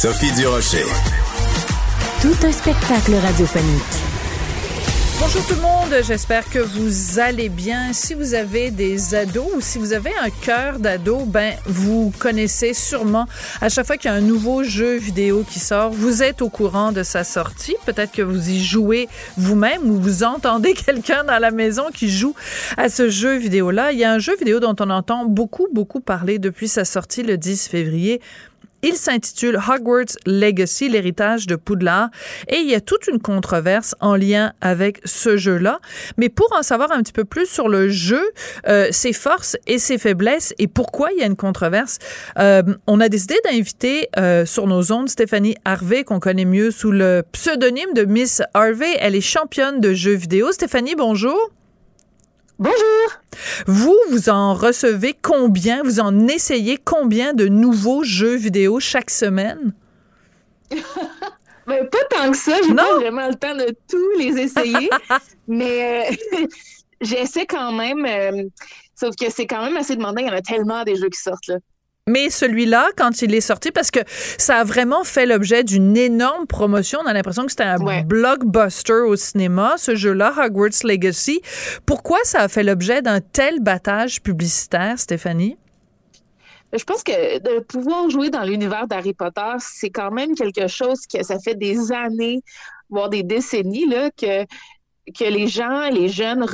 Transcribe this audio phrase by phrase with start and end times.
[0.00, 0.84] Sophie Durocher.
[2.22, 3.82] Tout un spectacle radiophonique.
[5.18, 7.92] Bonjour tout le monde, j'espère que vous allez bien.
[7.92, 12.74] Si vous avez des ados ou si vous avez un cœur d'ado, ben vous connaissez
[12.74, 13.26] sûrement
[13.60, 16.48] à chaque fois qu'il y a un nouveau jeu vidéo qui sort, vous êtes au
[16.48, 17.74] courant de sa sortie.
[17.84, 22.36] Peut-être que vous y jouez vous-même ou vous entendez quelqu'un dans la maison qui joue
[22.76, 23.90] à ce jeu vidéo-là.
[23.90, 27.24] Il y a un jeu vidéo dont on entend beaucoup beaucoup parler depuis sa sortie
[27.24, 28.20] le 10 février.
[28.82, 32.10] Il s'intitule Hogwarts Legacy, l'héritage de Poudlard,
[32.48, 35.80] et il y a toute une controverse en lien avec ce jeu-là.
[36.16, 38.22] Mais pour en savoir un petit peu plus sur le jeu,
[38.68, 41.98] euh, ses forces et ses faiblesses, et pourquoi il y a une controverse,
[42.38, 46.92] euh, on a décidé d'inviter euh, sur nos ondes Stéphanie Harvey, qu'on connaît mieux sous
[46.92, 48.96] le pseudonyme de Miss Harvey.
[49.00, 50.52] Elle est championne de jeux vidéo.
[50.52, 51.50] Stéphanie, bonjour.
[52.58, 53.08] Bonjour.
[53.66, 59.72] Vous, vous en recevez combien, vous en essayez combien de nouveaux jeux vidéo chaque semaine?
[60.68, 64.90] ben, pas tant que ça, j'ai pas vraiment le temps de tous les essayer,
[65.46, 66.46] mais euh,
[67.00, 68.42] j'essaie quand même, euh,
[68.96, 71.20] sauf que c'est quand même assez demandant, il y en a tellement des jeux qui
[71.20, 71.58] sortent là.
[72.08, 74.00] Mais celui-là, quand il est sorti, parce que
[74.38, 79.04] ça a vraiment fait l'objet d'une énorme promotion, on a l'impression que c'était un blockbuster
[79.06, 81.40] au cinéma, ce jeu-là, Hogwarts Legacy.
[81.86, 85.56] Pourquoi ça a fait l'objet d'un tel battage publicitaire, Stéphanie?
[86.72, 91.06] Je pense que de pouvoir jouer dans l'univers d'Harry Potter, c'est quand même quelque chose
[91.06, 92.42] que ça fait des années,
[92.90, 94.44] voire des décennies, là, que,
[95.12, 96.44] que les gens, les jeunes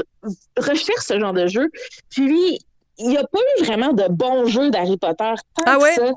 [0.57, 1.69] recherchent ce genre de jeu.
[2.11, 2.61] Puis,
[2.99, 5.95] il n'y a pas eu vraiment de bons jeux d'Harry Potter tant ah ouais?
[5.95, 6.13] ça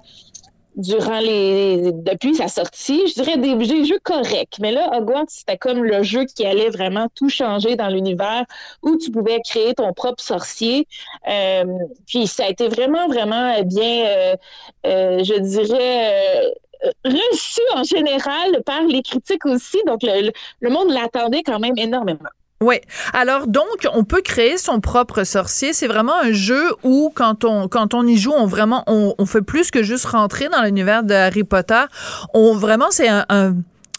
[0.78, 3.08] durant les depuis sa sortie.
[3.08, 4.58] Je dirais des, jeux corrects.
[4.60, 8.46] Mais là, Hogwarts, c'était comme le jeu qui allait vraiment tout changer dans l'univers
[8.84, 10.88] où tu pouvais créer ton propre sorcier.
[11.28, 11.66] Euh,
[12.06, 14.36] puis ça a été vraiment, vraiment bien, euh,
[14.86, 16.54] euh, je dirais
[17.04, 19.78] reçu en général par les critiques aussi.
[19.88, 22.30] Donc, le monde l'attendait quand même énormément.
[22.59, 22.78] Oui.
[23.13, 25.73] Alors donc, on peut créer son propre sorcier.
[25.73, 29.44] C'est vraiment un jeu où quand on quand on y joue, on vraiment on, fait
[29.44, 31.84] plus que juste rentrer dans l'univers de Harry Potter.
[32.34, 33.25] On vraiment c'est un,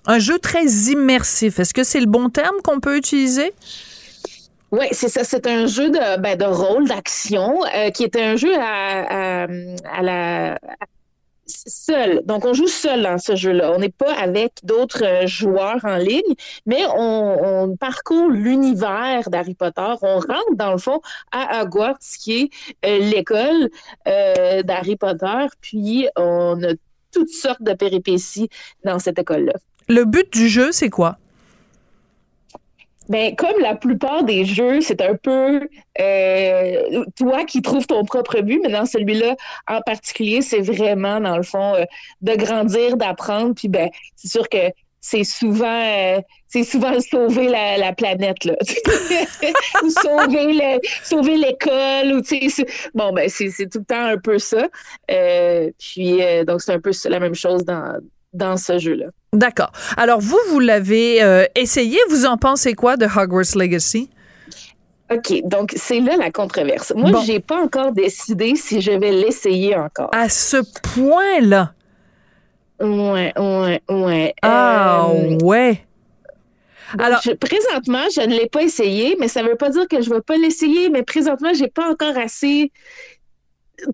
[0.06, 1.60] un, jeu très immersif.
[1.60, 3.52] Est-ce que c'est le bon terme qu'on peut utiliser?
[4.72, 5.22] Oui, c'est ça.
[5.22, 10.02] C'est un jeu de, ben, de rôle, d'action, euh, qui est un jeu à, à
[10.02, 10.58] la
[11.48, 12.22] seul.
[12.24, 13.72] Donc, on joue seul dans ce jeu-là.
[13.72, 16.34] On n'est pas avec d'autres euh, joueurs en ligne,
[16.66, 19.94] mais on, parcourt l'univers d'Harry Potter.
[20.02, 21.00] On rentre, dans le fond,
[21.32, 22.50] à Hogwarts, qui est
[22.86, 23.70] euh, l'école
[24.06, 26.72] euh, d'Harry Potter, puis on a
[27.12, 28.48] toutes sortes de péripéties
[28.84, 29.54] dans cette école-là.
[29.88, 31.18] Le but du jeu, c'est quoi?
[33.08, 35.68] Ben, comme la plupart des jeux, c'est un peu
[36.00, 39.34] euh, toi qui trouves ton propre but, mais dans celui-là
[39.66, 41.84] en particulier, c'est vraiment, dans le fond, euh,
[42.20, 43.54] de grandir, d'apprendre.
[43.54, 48.54] Puis ben, c'est sûr que c'est souvent euh, c'est souvent sauver la, la planète là
[49.82, 54.18] ou sauver le, sauver l'école ou tu sais bon ben c'est, tout le temps un
[54.18, 54.68] peu ça
[55.10, 57.98] euh, puis euh, donc c'est un peu la même chose dans
[58.32, 59.72] dans ce jeu là D'accord.
[59.96, 61.98] Alors, vous, vous l'avez euh, essayé.
[62.08, 64.08] Vous en pensez quoi de Hogwarts Legacy?
[65.10, 66.92] OK, donc c'est là la controverse.
[66.94, 70.10] Moi, je j'ai pas encore décidé si je vais l'essayer encore.
[70.12, 70.58] À ce
[70.94, 71.72] point-là?
[72.80, 74.34] Ouais, ouais, ouais.
[74.42, 75.84] Ah, euh, ouais.
[76.98, 80.08] Alors, présentement, je ne l'ai pas essayé, mais ça ne veut pas dire que je
[80.10, 82.70] ne vais pas l'essayer, mais présentement, j'ai pas encore assez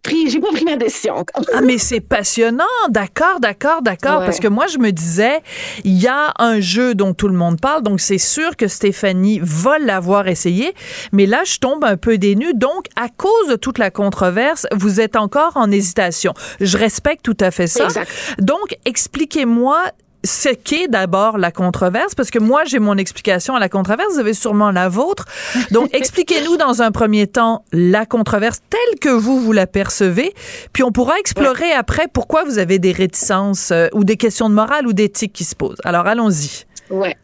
[0.02, 1.24] pris, j'ai pas pris ma décision.
[1.52, 2.64] ah, mais c'est passionnant.
[2.88, 4.20] D'accord, d'accord, d'accord.
[4.20, 5.40] Parce que moi, je me disais,
[5.84, 9.40] il y a un jeu dont tout le monde parle, donc c'est sûr que Stéphanie
[9.42, 10.74] va l'avoir essayé.
[11.12, 12.54] Mais là, je tombe un peu dénue.
[12.54, 16.34] Donc, à cause de toute la controverse, vous êtes encore en hésitation.
[16.60, 17.84] Je respecte tout à fait ça.
[17.84, 18.10] Exact.
[18.38, 19.78] Donc, expliquez-moi
[20.24, 24.20] ce qu'est d'abord la controverse, parce que moi, j'ai mon explication à la controverse, vous
[24.20, 25.26] avez sûrement la vôtre.
[25.70, 30.34] Donc, expliquez-nous dans un premier temps la controverse telle que vous, vous la percevez,
[30.72, 34.54] puis on pourra explorer après pourquoi vous avez des réticences euh, ou des questions de
[34.54, 35.80] morale ou d'éthique qui se posent.
[35.84, 36.64] Alors, allons-y.
[36.90, 37.16] Ouais.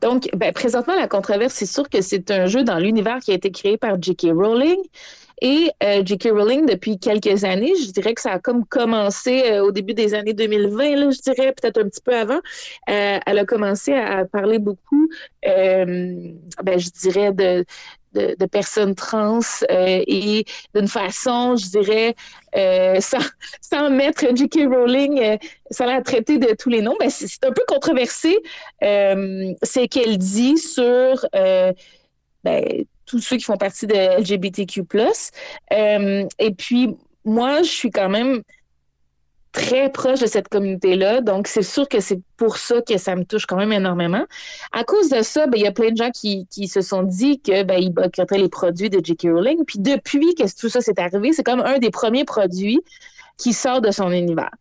[0.00, 3.34] Donc, ben, présentement, la controverse, c'est sûr que c'est un jeu dans l'univers qui a
[3.34, 4.28] été créé par J.K.
[4.32, 4.78] Rowling
[5.40, 6.30] Et euh, J.K.
[6.32, 10.14] Rowling, depuis quelques années, je dirais que ça a comme commencé euh, au début des
[10.14, 12.40] années 2020, là, je dirais peut-être un petit peu avant,
[12.86, 15.08] elle a commencé à, parler beaucoup,
[15.42, 16.36] ben,
[16.76, 17.64] je dirais, de,
[18.46, 19.40] personnes trans
[19.70, 20.44] et
[20.74, 22.14] d'une façon, je dirais,
[23.00, 24.68] sans, mettre J.K.
[24.68, 25.38] Rowling,
[25.70, 28.38] sans la traiter de tous les noms, ben c'est un peu controversé
[28.80, 31.26] c'est qu'elle dit sur
[32.44, 34.82] ben, tous ceux qui font partie de LGBTQ+.
[35.72, 38.42] Euh, et puis, moi, je suis quand même
[39.50, 41.20] très proche de cette communauté-là.
[41.22, 44.24] Donc, c'est sûr que c'est pour ça que ça me touche quand même énormément.
[44.70, 47.02] À cause de ça, ben, il y a plein de gens qui, qui se sont
[47.02, 49.22] dit que ben, boycotteraient les produits de J.K.
[49.24, 49.64] Rowling.
[49.64, 52.80] Puis depuis que tout ça s'est arrivé, c'est comme un des premiers produits
[53.38, 54.52] qui sort de son univers.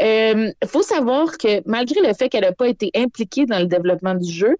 [0.00, 3.66] Il euh, faut savoir que malgré le fait qu'elle n'a pas été impliquée dans le
[3.66, 4.56] développement du jeu,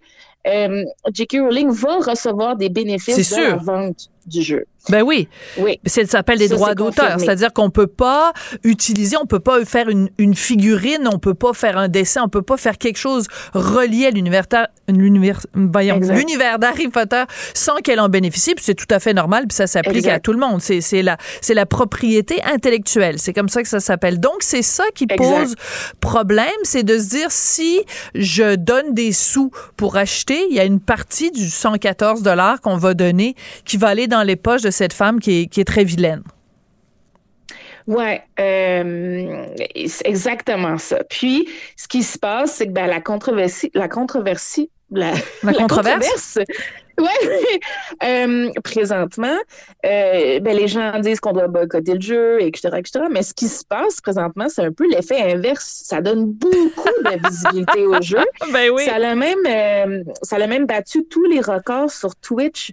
[0.46, 1.38] euh, J.K.
[1.40, 4.64] Rowling va recevoir des bénéfices de la vente du jeu.
[4.90, 5.28] Ben oui.
[5.58, 5.80] Oui.
[5.86, 7.18] Ça s'appelle des droits d'auteur.
[7.18, 8.32] C'est-à-dire qu'on peut pas
[8.64, 12.28] utiliser, on peut pas faire une, une, figurine, on peut pas faire un dessin, on
[12.28, 14.44] peut pas faire quelque chose relié à l'univers
[14.88, 17.24] l'univers d'Harry Potter
[17.54, 18.54] sans qu'elle en bénéficie.
[18.60, 20.60] c'est tout à fait normal, puis ça s'applique à tout le monde.
[20.60, 21.16] C'est la,
[21.48, 23.18] la propriété intellectuelle.
[23.18, 24.20] C'est comme ça que ça s'appelle.
[24.20, 25.54] Donc, c'est ça qui pose
[26.00, 27.80] problème, c'est de se dire si
[28.14, 32.76] je donne des sous pour acheter, il y a une partie du 114 dollars qu'on
[32.76, 33.34] va donner
[33.64, 36.22] qui va aller dans les poches de cette femme qui est, qui est très vilaine.
[37.86, 39.46] Oui, euh,
[39.86, 41.04] c'est exactement ça.
[41.10, 46.38] Puis, ce qui se passe, c'est que ben, la controversie, la controversie, la, la, controverse
[46.98, 47.60] oui,
[48.04, 49.36] euh, présentement,
[49.84, 53.06] euh, ben, les gens disent qu'on doit boycotter le jeu, etc., etc.
[53.10, 55.82] Mais ce qui se passe présentement, c'est un peu l'effet inverse.
[55.84, 58.18] Ça donne beaucoup de visibilité au jeu.
[58.52, 58.84] Ben oui.
[58.84, 62.72] Ça a même, euh, ça a même battu tous les records sur Twitch,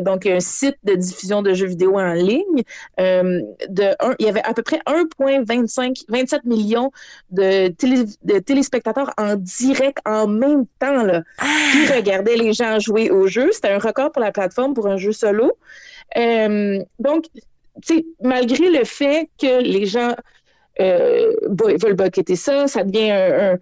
[0.00, 2.62] donc un site de diffusion de jeux vidéo en ligne.
[2.98, 6.90] De un, il y avait à peu près 1,25, 27 millions
[7.30, 11.96] de, télé, de téléspectateurs en direct en même temps là, qui ah!
[11.96, 13.43] regardaient les gens jouer au jeu.
[13.52, 15.56] C'était un record pour la plateforme pour un jeu solo.
[16.16, 17.24] Euh, donc,
[18.22, 20.14] malgré le fait que les gens
[20.80, 23.58] euh, veulent boqueter ça, ça devient un,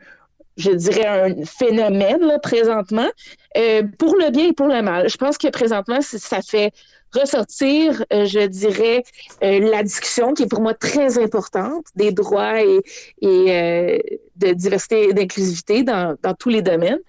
[0.56, 3.08] je dirais, un phénomène présentement,
[3.56, 5.08] euh, pour le bien et pour le mal.
[5.08, 6.72] Je pense que présentement, ça fait
[7.14, 9.02] ressortir, je dirais,
[9.42, 12.80] la discussion qui est pour moi très importante des droits et,
[13.20, 17.00] de diversité et d'inclusivité dans, dans, tous les domaines.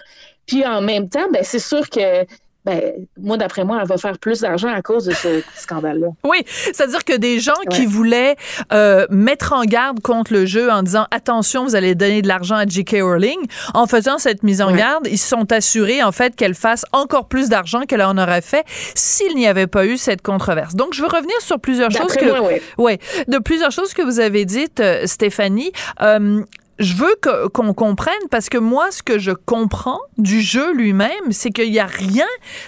[0.46, 2.26] Puis en même temps, ben, c'est sûr que
[2.66, 6.08] ben, moi, d'après moi, elle va faire plus d'argent à cause de ce scandale-là.
[6.24, 8.36] Oui, c'est-à-dire que des gens qui voulaient
[8.72, 12.56] euh, mettre en garde contre le jeu en disant attention, vous allez donner de l'argent
[12.56, 12.98] à J.K.
[13.02, 13.40] Rowling,
[13.74, 17.28] en faisant cette mise en garde, ils se sont assurés en fait qu'elle fasse encore
[17.28, 18.66] plus d'argent qu'elle en aurait fait
[18.96, 20.76] s'il n'y avait pas eu cette controverse.
[20.76, 24.20] Donc, je veux revenir sur plusieurs choses que, moi, ouais, de plusieurs choses que vous
[24.20, 25.72] avez dites, euh, Stéphanie.
[26.02, 26.44] Euh,
[26.80, 27.16] je veux
[27.54, 31.80] qu'on comprenne parce que moi, ce que je comprends du jeu lui-même, c'est qu'il n'y
[31.80, 32.26] a rien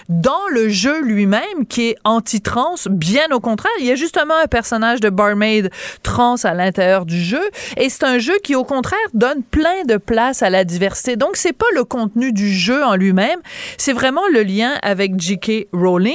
[0.08, 2.76] dans le jeu lui-même qui est anti-trans.
[2.88, 5.70] Bien au contraire, il y a justement un personnage de barmaid
[6.02, 7.42] trans à l'intérieur du jeu
[7.76, 11.16] et c'est un jeu qui, au contraire, donne plein de place à la diversité.
[11.16, 13.40] Donc, c'est pas le contenu du jeu en lui-même,
[13.78, 15.68] c'est vraiment le lien avec J.K.
[15.72, 16.14] Rowling.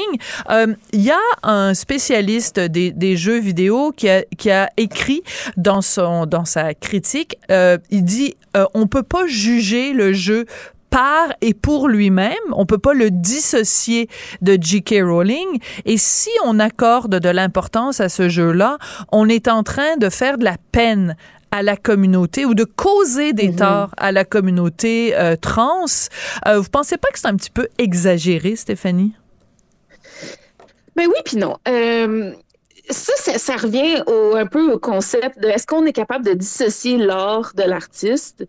[0.50, 5.24] Euh, il y a un spécialiste des, des jeux vidéo qui a, qui a écrit
[5.58, 7.38] dans son dans sa critique.
[7.50, 10.46] Euh, il dit euh, on peut pas juger le jeu
[10.90, 12.36] par et pour lui-même.
[12.52, 14.10] On peut pas le dissocier
[14.42, 14.96] de J.K.
[15.04, 15.60] Rowling.
[15.86, 18.78] Et si on accorde de l'importance à ce jeu-là,
[19.12, 21.16] on est en train de faire de la peine
[21.52, 23.56] à la communauté ou de causer des mhm.
[23.58, 25.86] torts à la communauté euh, trans.
[26.48, 29.14] Euh, vous pensez pas que c'est un petit peu exagéré, Stéphanie?
[30.96, 31.58] Ben oui, puis non.
[31.68, 32.34] Euh,
[32.90, 36.98] ça, ça, revient au, un peu au concept de est-ce qu'on est capable de dissocier
[36.98, 38.46] l'art de l'artiste?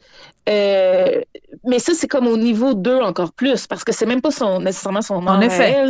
[0.48, 1.20] Euh,
[1.64, 4.60] mais ça, c'est comme au niveau 2 encore plus, parce que c'est même pas son,
[4.60, 5.88] nécessairement son art en effet.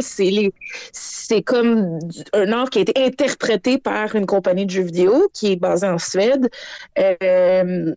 [0.92, 1.99] C'est comme
[2.32, 5.88] un art qui a été interprété par une compagnie de jeux vidéo qui est basée
[5.88, 6.50] en Suède.
[6.99, 7.94] Euh,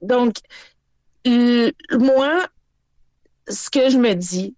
[0.00, 0.36] donc,
[1.26, 2.46] moi,
[3.48, 4.54] ce que je me dis,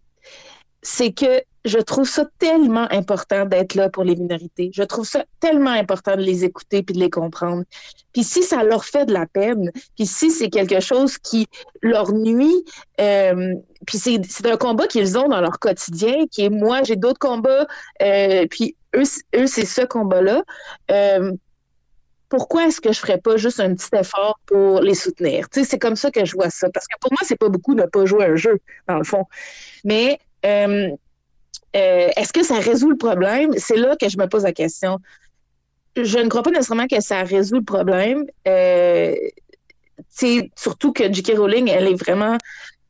[0.82, 4.70] c'est que je trouve ça tellement important d'être là pour les minorités.
[4.74, 7.64] Je trouve ça tellement important de les écouter puis de les comprendre.
[8.12, 11.46] Puis si ça leur fait de la peine, puis si c'est quelque chose qui
[11.82, 12.64] leur nuit,
[13.00, 13.54] euh,
[13.86, 17.66] puis c'est un combat qu'ils ont dans leur quotidien, qui est moi, j'ai d'autres combats,
[18.02, 20.42] euh, puis eux, eux c'est ce combat-là.
[20.90, 21.32] Euh,
[22.30, 25.46] pourquoi est-ce que je ferais pas juste un petit effort pour les soutenir?
[25.50, 26.70] C'est comme ça que je vois ça.
[26.72, 29.24] Parce que pour moi, c'est pas beaucoup de pas jouer un jeu, dans le fond.
[29.84, 30.20] Mais
[31.76, 33.50] euh, est-ce que ça résout le problème?
[33.56, 34.98] C'est là que je me pose la question.
[35.96, 38.24] je ne crois pas nécessairement que ça résout le problème.
[38.48, 39.14] Euh,
[40.56, 41.34] surtout que J.K.
[41.36, 42.36] Rowling, elle est vraiment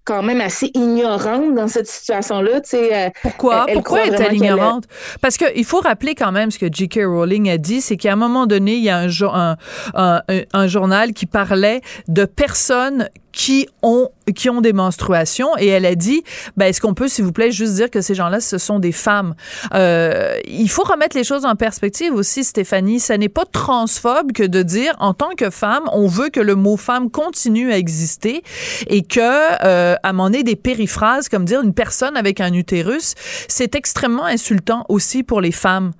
[0.04, 2.62] quand même assez ignorante dans cette situation-là.
[2.74, 3.66] Euh, Pourquoi?
[3.72, 4.84] Pourquoi est-elle ignorante?
[5.20, 7.00] Parce qu'il faut rappeler quand même ce que J.K.
[7.04, 9.56] Rowling a dit, c'est qu'à un moment donné, il y a un,
[9.94, 10.22] un,
[10.52, 15.56] un journal qui parlait de personnes qui ont qui ont des menstruations.
[15.58, 16.22] Et elle a dit
[16.56, 18.92] ben est-ce qu'on peut s'il vous plaît juste dire que ces gens-là ce sont des
[18.92, 19.34] femmes?
[19.74, 23.00] Euh, il faut remettre les choses en perspective aussi Stéphanie.
[23.00, 26.54] Ça n'est pas transphobe que de dire en tant que femme on veut que le
[26.54, 28.42] mot femme continue à exister
[28.86, 29.20] et que
[29.64, 33.14] euh, à mon des périphrases comme dire une personne avec un utérus
[33.48, 35.90] c'est extrêmement insultant aussi pour les femmes.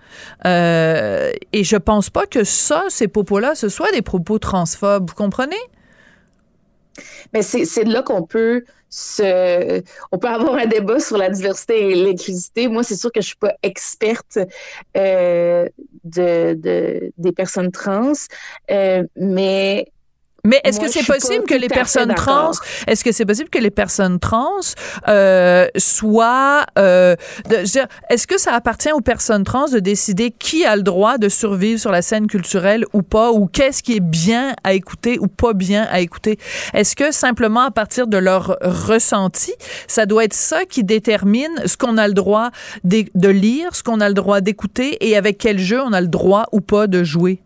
[0.46, 5.10] Euh, et je pense pas que ça ces propos là ce soit des propos transphobes.
[5.10, 5.56] Vous comprenez?
[7.32, 11.94] Mais c'est là qu'on peut se, on peut avoir un débat sur la diversité et
[11.94, 12.68] l'inclusivité.
[12.68, 14.38] Moi, c'est sûr que je suis pas experte
[14.96, 15.68] euh,
[16.04, 18.12] de, de, des personnes trans,
[18.70, 19.86] euh, mais
[20.44, 22.52] mais est-ce que c'est possible que les personnes trans,
[22.86, 24.60] est-ce que c'est possible que les personnes trans
[25.08, 27.16] euh, soient, euh,
[28.08, 31.80] est-ce que ça appartient aux personnes trans de décider qui a le droit de survivre
[31.80, 35.52] sur la scène culturelle ou pas, ou qu'est-ce qui est bien à écouter ou pas
[35.52, 36.38] bien à écouter?
[36.74, 39.52] Est-ce que simplement à partir de leur ressenti,
[39.86, 42.50] ça doit être ça qui détermine ce qu'on a le droit
[42.84, 46.00] de, de lire, ce qu'on a le droit d'écouter et avec quel jeu on a
[46.00, 47.42] le droit ou pas de jouer?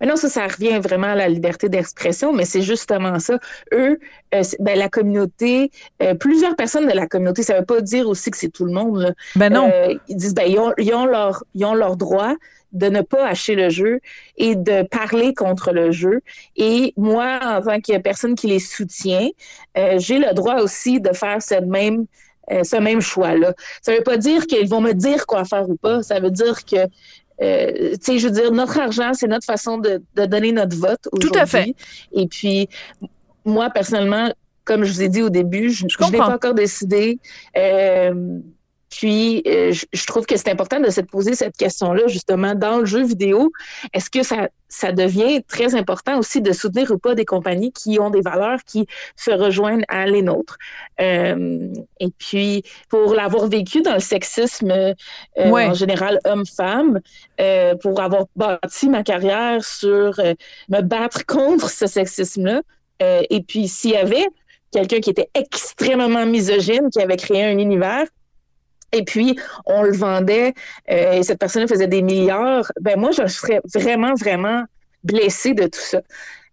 [0.00, 3.38] Mais non, ça, ça revient vraiment à la liberté d'expression, mais c'est justement ça.
[3.72, 3.98] Eux,
[4.34, 5.70] euh, ben, la communauté,
[6.02, 8.72] euh, plusieurs personnes de la communauté, ça veut pas dire aussi que c'est tout le
[8.72, 9.00] monde.
[9.00, 9.12] Là.
[9.36, 9.70] Ben non.
[9.72, 12.34] Euh, ils disent, ben, ils ont, ils ont, leur, ils ont leur droit
[12.72, 14.00] de ne pas acheter le jeu
[14.36, 16.20] et de parler contre le jeu.
[16.56, 19.28] Et moi, en tant que personne qui les soutient,
[19.96, 22.06] j'ai le droit aussi de faire ce même
[22.64, 23.54] ce même choix-là.
[23.80, 26.02] Ça ne veut pas dire qu'ils vont me dire quoi faire ou pas.
[26.02, 26.88] Ça veut dire que
[27.42, 30.76] euh, tu sais, je veux dire, notre argent, c'est notre façon de, de, donner notre
[30.76, 31.30] vote aujourd'hui.
[31.30, 31.74] Tout à fait.
[32.12, 32.68] Et puis,
[33.44, 34.32] moi, personnellement,
[34.64, 37.18] comme je vous ai dit au début, je, je n'ai pas encore décidé.
[37.56, 38.38] Euh,
[38.90, 42.86] puis, euh, je, trouve que c'est important de se poser cette question-là, justement, dans le
[42.86, 43.52] jeu vidéo.
[43.94, 48.00] Est-ce que ça, ça devient très important aussi de soutenir ou pas des compagnies qui
[48.00, 50.58] ont des valeurs qui se rejoignent à les nôtres?
[51.00, 54.94] Euh, et puis, pour l'avoir vécu dans le sexisme euh,
[55.36, 57.00] en général homme-femme,
[57.82, 60.20] pour avoir bâti ma carrière sur
[60.68, 62.62] me battre contre ce sexisme-là,
[63.00, 64.26] et puis s'il y avait
[64.72, 68.06] quelqu'un qui était extrêmement misogyne, qui avait créé un univers,
[68.92, 70.54] et puis on le vendait
[70.90, 74.64] euh, et cette personne faisait des milliards, ben moi, je serais vraiment, vraiment
[75.04, 76.00] blessée de tout ça.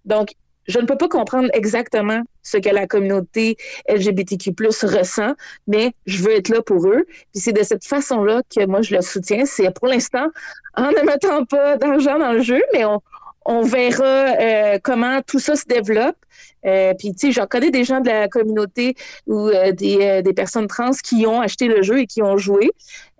[0.05, 0.31] Donc,
[0.67, 3.55] je ne peux pas comprendre exactement ce que la communauté
[3.87, 4.53] LGBTQ+
[4.83, 5.33] ressent,
[5.65, 7.05] mais je veux être là pour eux.
[7.31, 9.45] Puis c'est de cette façon-là que moi je le soutiens.
[9.45, 10.27] C'est pour l'instant
[10.75, 13.01] en ne mettant pas d'argent dans le jeu, mais on,
[13.47, 16.17] on verra euh, comment tout ça se développe.
[16.65, 20.67] Euh, puis, tu sais, j'en connais des gens de la communauté ou euh, des, personnes
[20.67, 22.69] trans qui ont acheté le jeu et qui ont joué.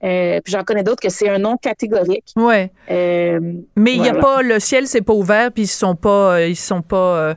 [0.02, 2.34] Puis j'en connais d'autres que c'est un nom catégorique.
[2.36, 2.72] Ouais.
[2.90, 6.56] Mais il n'y a pas le ciel, c'est pas ouvert, puis ils sont pas, ils
[6.56, 7.36] sont pas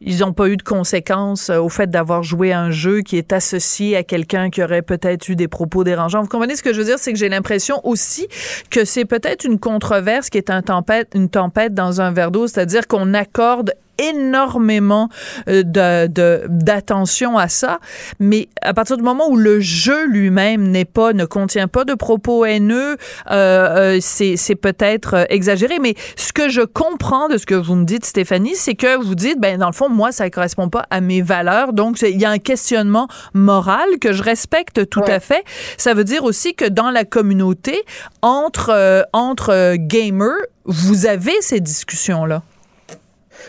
[0.00, 3.32] ils n'ont pas eu de conséquences euh, au fait d'avoir joué un jeu qui est
[3.32, 6.22] associé à quelqu'un qui aurait peut-être eu des propos dérangeants.
[6.22, 6.98] Vous comprenez ce que je veux dire?
[6.98, 8.26] C'est que j'ai l'impression aussi
[8.70, 12.46] que c'est peut-être une controverse qui est un tempête, une tempête dans un verre d'eau,
[12.46, 15.08] c'est-à-dire qu'on accorde énormément
[15.48, 17.78] euh, de d'attention à ça,
[18.18, 21.94] mais à partir du moment où le jeu lui-même n'est pas, ne contient pas de
[21.94, 22.96] propos haineux, euh,
[23.30, 25.78] euh, c'est c'est peut-être exagéré.
[25.80, 29.14] Mais ce que je comprends de ce que vous me dites, Stéphanie, c'est que vous
[29.14, 32.20] dites, ben dans le fond, moi, ça ne correspond pas à mes valeurs, donc il
[32.20, 35.44] y a un questionnement moral que je respecte tout à fait.
[35.76, 37.82] Ça veut dire aussi que dans la communauté,
[38.22, 40.30] entre entre gamers,
[40.64, 42.42] vous avez ces discussions là.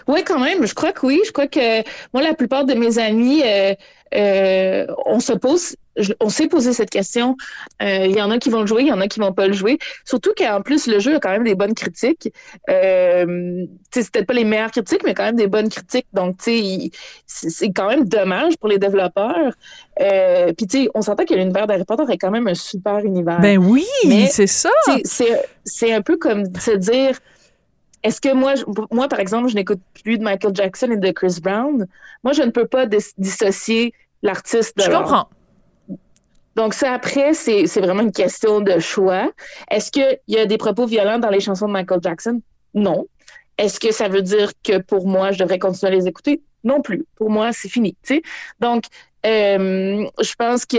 [0.07, 0.65] Oui, quand même.
[0.65, 1.21] Je crois que oui.
[1.25, 1.81] Je crois que
[2.13, 3.73] moi, la plupart de mes amis, euh,
[4.13, 5.75] euh, on se pose,
[6.19, 7.37] on s'est posé cette question.
[7.81, 9.31] Euh, il y en a qui vont le jouer, il y en a qui vont
[9.31, 9.77] pas le jouer.
[10.05, 12.33] Surtout qu'en plus, le jeu a quand même des bonnes critiques.
[12.69, 16.07] Euh, c'est peut-être pas les meilleures critiques, mais quand même des bonnes critiques.
[16.13, 19.53] Donc, c'est quand même dommage pour les développeurs.
[20.01, 22.99] Euh, Puis, tu sais, on s'entend que l'univers d'Harry Potter est quand même un super
[22.99, 23.39] univers.
[23.39, 23.85] Ben oui,
[24.29, 24.71] c'est ça.
[25.63, 27.17] C'est un peu comme se dire
[28.03, 28.53] est-ce que moi,
[28.91, 31.87] moi, par exemple, je n'écoute plus de Michael Jackson et de Chris Brown?
[32.23, 32.85] Moi, je ne peux pas
[33.17, 33.93] dissocier
[34.23, 35.27] l'artiste de Je comprends.
[36.55, 39.31] Donc, ça, après, c'est vraiment une question de choix.
[39.69, 42.41] Est-ce qu'il y a des propos violents dans les chansons de Michael Jackson?
[42.73, 43.05] Non.
[43.57, 46.41] Est-ce que ça veut dire que pour moi, je devrais continuer à les écouter?
[46.63, 47.05] Non plus.
[47.15, 47.95] Pour moi, c'est fini.
[48.03, 48.21] sais.
[48.59, 48.85] Donc,
[49.25, 50.77] Euh, je pense que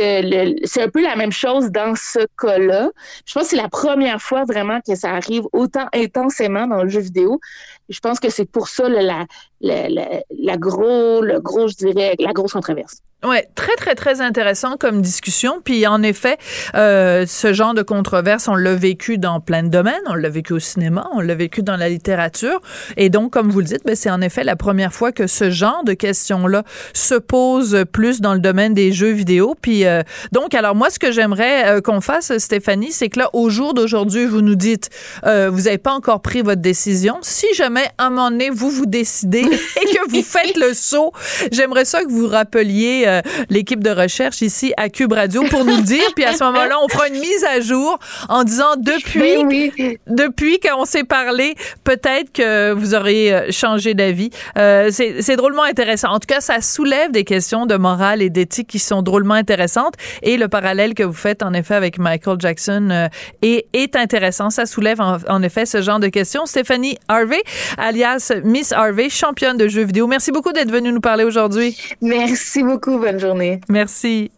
[0.67, 2.91] c'est un peu la même chose dans ce cas-là.
[3.25, 6.89] Je pense que c'est la première fois vraiment que ça arrive autant intensément dans le
[6.89, 7.41] jeu vidéo.
[7.89, 9.27] Je pense que c'est pour ça la,
[9.63, 12.99] la, la, gros, le gros, je dirais, la grosse controverse.
[13.25, 15.61] Ouais, très très très intéressant comme discussion.
[15.63, 16.39] Puis en effet,
[16.75, 20.03] euh, ce genre de controverse, on l'a vécu dans plein de domaines.
[20.09, 22.61] On l'a vécu au cinéma, on l'a vécu dans la littérature.
[22.97, 25.51] Et donc, comme vous le dites, ben, c'est en effet la première fois que ce
[25.51, 26.65] genre de questions-là
[26.95, 29.55] se pose plus dans le domaine des jeux vidéo.
[29.63, 30.03] Puis euh,
[30.33, 33.73] donc, alors moi, ce que j'aimerais euh, qu'on fasse, Stéphanie, c'est que là, au jour
[33.73, 34.91] d'aujourd'hui, vous nous dites,
[35.27, 37.19] euh, vous n'avez pas encore pris votre décision.
[37.23, 39.45] Si jamais à un moment donné vous vous décidez
[39.81, 41.13] et que vous faites le saut,
[41.51, 45.81] j'aimerais ça que vous rappeliez euh, l'équipe de recherche ici à Cube Radio pour nous
[45.81, 46.05] dire.
[46.15, 50.85] Puis à ce moment-là, on fera une mise à jour en disant depuis, depuis qu'on
[50.85, 51.55] s'est parlé,
[51.85, 54.31] peut-être que vous aurez euh, changé d'avis.
[54.59, 56.09] Euh, c'est drôlement intéressant.
[56.09, 59.95] En tout cas, ça soulève des questions de morale et d'éthique qui sont drôlement intéressantes.
[60.23, 63.09] Et le parallèle que vous faites, en effet, avec Michael Jackson
[63.43, 64.51] est, est intéressant.
[64.51, 66.47] Ça soulève, en, en effet, ce genre de questions.
[66.47, 67.43] Stéphanie Harvey,
[67.79, 70.07] alias Miss Harvey, championne de jeux vidéo.
[70.07, 71.77] Merci beaucoup d'être venue nous parler aujourd'hui.
[72.01, 72.99] Merci beaucoup.
[72.99, 73.61] Bonne journée.
[73.69, 74.31] Merci.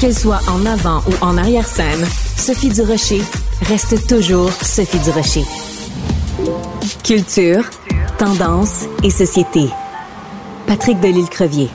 [0.00, 2.04] Qu'elle soit en avant ou en arrière-scène,
[2.36, 3.20] Sophie Durocher
[3.68, 5.44] reste toujours Sophie Durocher.
[7.04, 7.64] Culture,
[8.18, 9.68] tendance et société.
[10.66, 11.68] Patrick Delisle-Crevier.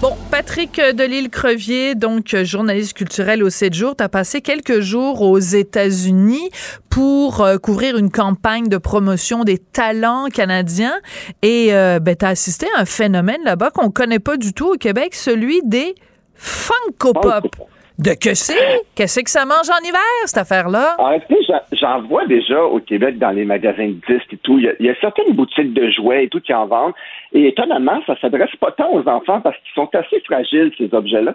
[0.00, 5.40] Bon, Patrick Delisle-Crevier, donc journaliste culturel au 7 jours, tu as passé quelques jours aux
[5.40, 6.50] États-Unis
[6.88, 10.94] pour euh, couvrir une campagne de promotion des talents canadiens
[11.42, 14.74] et euh, ben, tu as assisté à un phénomène là-bas qu'on connaît pas du tout
[14.74, 15.96] au Québec, celui des
[16.36, 17.56] Funko Pop.
[17.98, 18.54] De que c'est?
[18.94, 20.94] Qu'est-ce que ça mange en hiver, cette affaire-là?
[20.98, 21.36] En fait,
[21.72, 24.60] j'en vois déjà au Québec dans les magasins de disques et tout.
[24.60, 26.94] Il y, a, certaines boutiques de jouets et tout qui en vendent.
[27.32, 31.34] Et étonnamment, ça s'adresse pas tant aux enfants parce qu'ils sont assez fragiles, ces objets-là.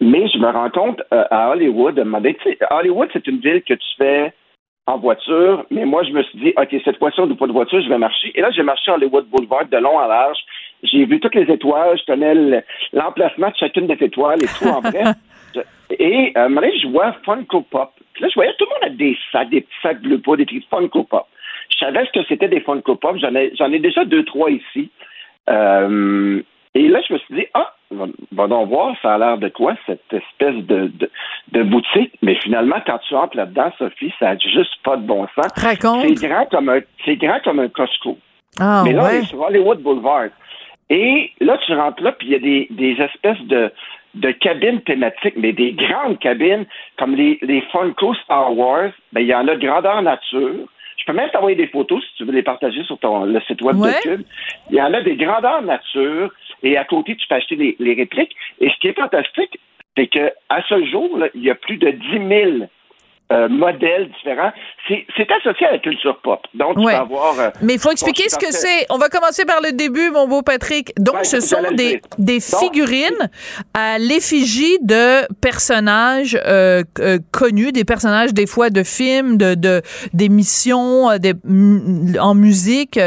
[0.00, 2.02] Mais je me rends compte euh, à Hollywood,
[2.70, 4.32] Hollywood, c'est une ville que tu fais
[4.86, 7.52] en voiture, mais moi, je me suis dit, OK, cette fois-ci, on n'a pas de
[7.52, 8.32] voiture, je vais marcher.
[8.34, 10.38] Et là, j'ai marché Hollywood Boulevard de long à large.
[10.82, 14.80] J'ai vu toutes les étoiles, je connais l'emplacement de chacune des étoiles et tout en
[14.80, 15.04] vrai.
[15.98, 17.90] Et euh, je vois Funko Pop.
[18.20, 20.46] là, je voyais tout le monde a des sacs, des petits sacs bleus pas, des
[20.46, 21.26] petits Funko Pop.
[21.70, 23.16] Je savais ce que c'était des Funko Pop.
[23.18, 24.90] J'en ai, j'en ai déjà deux, trois ici.
[25.48, 26.42] Euh,
[26.74, 29.74] et là, je me suis dit, ah, va donc voir, ça a l'air de quoi,
[29.86, 30.92] cette espèce de,
[31.50, 32.12] de, boutique.
[32.22, 35.48] Mais finalement, quand tu entres là-dedans, Sophie, ça n'a juste pas de bon sens.
[35.56, 38.18] C'est grand comme un, c'est grand comme un Costco.
[38.60, 39.08] Ah, Mais là, ouais.
[39.18, 40.28] on est sur Hollywood Boulevard.
[40.90, 43.72] Et là, tu rentres là, puis il y a des, des espèces de,
[44.14, 46.66] de cabines thématiques, mais des grandes cabines,
[46.98, 50.66] comme les, les Funko Star Wars, ben, il y en a de grandeur nature.
[50.96, 53.62] Je peux même t'envoyer des photos si tu veux les partager sur ton, le site
[53.62, 54.22] web de Cube.
[54.70, 56.30] Il y en a des grandeurs nature
[56.62, 58.36] et à côté, tu peux acheter les, les répliques.
[58.60, 59.58] Et ce qui est fantastique,
[59.96, 62.68] c'est que à ce jour, là, il y a plus de 10 000
[63.32, 64.52] euh, modèles différents.
[64.88, 66.40] C'est associé à la culture pop.
[66.54, 67.38] Donc, tu vas avoir.
[67.38, 68.86] Euh, Mais il faut expliquer ce que c'est.
[68.90, 70.92] On va commencer par le début, mon beau Patrick.
[70.98, 73.30] Donc, ce sont des, des figurines
[73.72, 76.82] à l'effigie de personnages euh,
[77.30, 79.80] connus, des personnages des fois de films, de
[80.12, 82.98] d'émissions, en musique,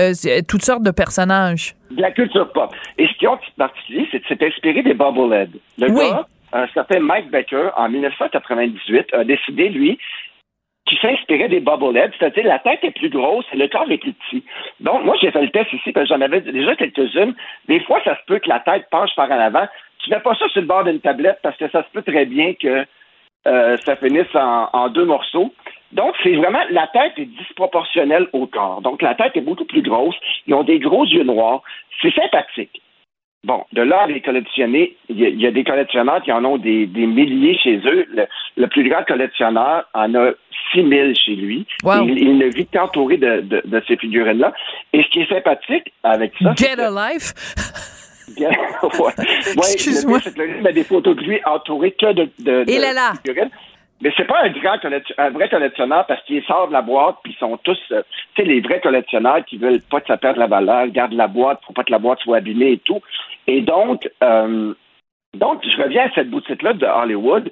[0.48, 1.76] toutes sortes de personnages.
[1.92, 2.72] De la culture pop.
[2.98, 5.52] Et ce qui est particulier, c'est que c'est inspiré des Bubblehead.
[5.78, 6.10] Le oui.
[6.10, 9.98] gars, un certain Mike Becker, en 1998, a décidé, lui,
[10.86, 14.14] qui s'inspirait des bobbleheads, c'est-à-dire la tête est plus grosse et le corps est plus
[14.14, 14.44] petit.
[14.80, 17.36] Donc, moi, j'ai fait le test ici, parce que j'en avais déjà quelques-unes.
[17.68, 19.68] Des fois, ça se peut que la tête penche par en avant.
[20.00, 22.26] Tu mets pas ça sur le bord d'une tablette parce que ça se peut très
[22.26, 22.86] bien que
[23.48, 25.54] euh, ça finisse en, en deux morceaux.
[25.94, 28.82] Donc, c'est vraiment, la tête est disproportionnelle au corps.
[28.82, 30.16] Donc, la tête est beaucoup plus grosse.
[30.48, 31.62] Ils ont des gros yeux noirs.
[32.02, 32.82] C'est sympathique.
[33.46, 37.58] Bon, de là les collectionner, il y, a, des collectionneurs qui en ont des, milliers
[37.58, 38.08] chez eux.
[38.56, 40.32] Le, plus grand collectionneur en a
[40.72, 41.68] 6000 chez lui.
[41.84, 44.54] Il, ne vit qu'entouré de, de, ces figurines-là.
[44.94, 46.54] Et ce qui est sympathique avec ça...
[46.56, 47.34] Get a life!
[48.40, 49.12] ouais.
[49.58, 50.20] Excuse-moi.
[50.38, 52.72] Il met des photos de lui entouré que de, de, de
[53.18, 53.52] figurines.
[54.04, 54.78] Mais c'est pas un grand
[55.18, 58.04] un vrai collectionneur parce qu'il sort de la boîte puis ils sont tous, euh,
[58.36, 61.28] tu sais, les vrais collectionneurs qui veulent pas que ça perde la valeur, gardent la
[61.28, 63.00] boîte pour pas que la boîte soit abîmée et tout.
[63.48, 64.74] Et donc, euh,
[65.36, 67.50] donc, je reviens à cette boutique-là de Hollywood.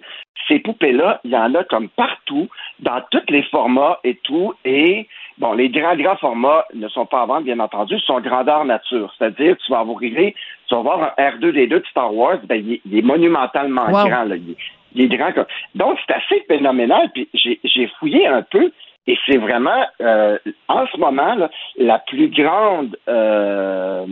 [0.47, 4.53] Ces poupées-là, il y en a comme partout, dans tous les formats et tout.
[4.65, 8.65] Et bon, les grands, grands formats ne sont pas à vendre, bien entendu, sont grandeur
[8.65, 9.13] nature.
[9.17, 10.35] C'est-à-dire, tu vas arriver,
[10.67, 14.25] tu vas voir un R2D2 de Star Wars, ben, il, est monumentalement grand.
[14.25, 14.35] Là.
[14.35, 14.55] Il,
[15.75, 17.09] Donc, c'est assez phénoménal.
[17.13, 18.71] Puis j'ai fouillé un peu.
[19.07, 24.05] Et c'est vraiment, euh, en ce moment, là, la plus grande euh,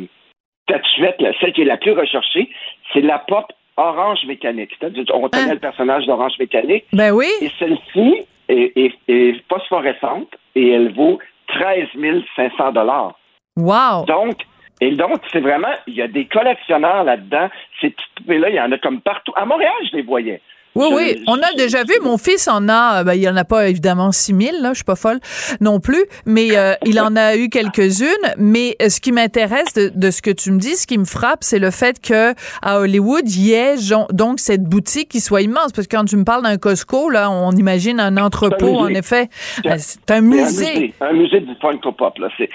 [0.67, 2.49] statuette, celle qui est la plus recherchée,
[2.93, 3.45] c'est la pop
[3.77, 4.71] orange mécanique.
[5.13, 5.53] On connaît Hein?
[5.53, 6.85] le personnage d'orange mécanique.
[6.91, 7.27] Ben oui.
[7.41, 11.87] Et celle-ci est, est- est phosphorescente et elle vaut 13
[12.35, 13.13] 500 dollars.
[13.57, 14.05] Wow.
[14.07, 14.35] Donc,
[14.81, 17.49] et donc, c'est vraiment, il y a des collectionneurs là-dedans.
[17.81, 19.33] Ces petites poupées-là, il y en a comme partout.
[19.35, 20.41] À Montréal, je les voyais.
[20.79, 21.93] Oui, Je- oui, on a déjà vu.
[22.01, 24.83] Mon fils en a, euh, ben, il en a pas évidemment 6000, là, je suis
[24.83, 25.19] pas folle
[25.61, 28.33] non plus, mais euh, il en a eu quelques-unes.
[28.37, 31.05] Mais euh, ce qui m'intéresse de, de ce que tu me dis, ce qui me
[31.05, 33.75] frappe, c'est le fait que à Hollywood, il y ait
[34.11, 35.71] donc cette boutique qui soit immense.
[35.73, 39.29] Parce que quand tu me parles d'un Costco, là, on imagine un entrepôt, en effet.
[39.63, 40.93] C'est- C'est un musée.
[41.01, 42.17] un musée du Funko Pop.
[42.19, 42.29] Là.
[42.37, 42.49] C'est,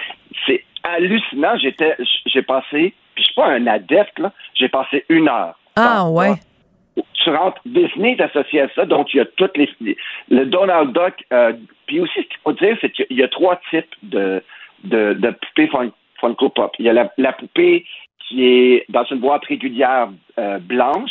[0.83, 1.57] hallucinant.
[1.61, 5.59] J'étais, j'ai passé, puis je suis pas un adepte, là, j'ai passé une heure.
[5.77, 6.29] Ah, ouais.
[6.31, 6.37] là,
[7.15, 9.69] Tu rentres, Disney est associé à ça, donc il y a toutes les,
[10.29, 11.25] le Donald Duck.
[11.33, 11.53] euh,
[11.87, 14.43] puis aussi, ce qu'il faut dire, c'est qu'il y a trois types de,
[14.85, 16.75] de, de poupées Fun- Funko Pop.
[16.79, 17.85] Il y a la, la poupée
[18.29, 21.11] qui est dans une boîte régulière euh, blanche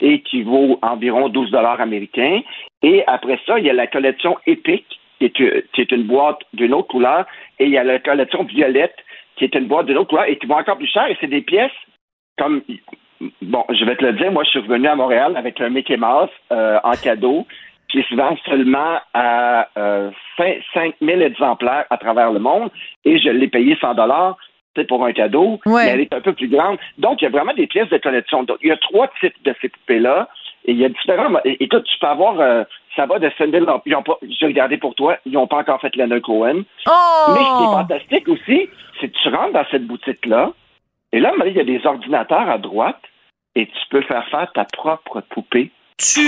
[0.00, 2.40] et qui vaut environ 12 dollars américains.
[2.82, 6.40] Et après ça, il y a la collection épique qui est, qui est une boîte
[6.52, 7.24] d'une autre couleur
[7.58, 8.96] et il y a la collection violette
[9.36, 11.28] qui est une boîte d'une autre couleur et qui vont encore plus cher et c'est
[11.28, 11.70] des pièces
[12.36, 12.62] comme
[13.42, 15.96] bon, je vais te le dire, moi je suis revenu à Montréal avec un Mickey
[15.96, 17.46] Mouse euh, en cadeau
[17.90, 22.70] qui se vend seulement à euh, 5 000 exemplaires à travers le monde
[23.04, 24.36] et je l'ai payé 100 dollars
[24.74, 25.84] c'est pour un cadeau, Ouais.
[25.84, 26.78] mais elle est un peu plus grande.
[26.96, 28.42] Donc, il y a vraiment des pièces de collection.
[28.44, 30.30] Donc, il y a trois types de ces poupées-là.
[30.64, 31.28] Et il y a différents.
[31.44, 32.40] é- Écoute, tu peux avoir.
[32.40, 32.64] euh,
[32.96, 33.66] ça va de Sandel.
[33.84, 34.16] Ils ont pas.
[34.26, 35.18] J'ai regardé pour toi.
[35.26, 36.54] Ils n'ont pas encore fait Leonard Cohen.
[36.54, 37.72] Mais ce qui est Oh!
[37.80, 40.52] fantastique aussi, c'est que tu rentres dans cette boutique-là,
[41.12, 43.02] et là, il y a des ordinateurs à droite,
[43.54, 46.20] et tu peux faire faire ta propre poupée Tu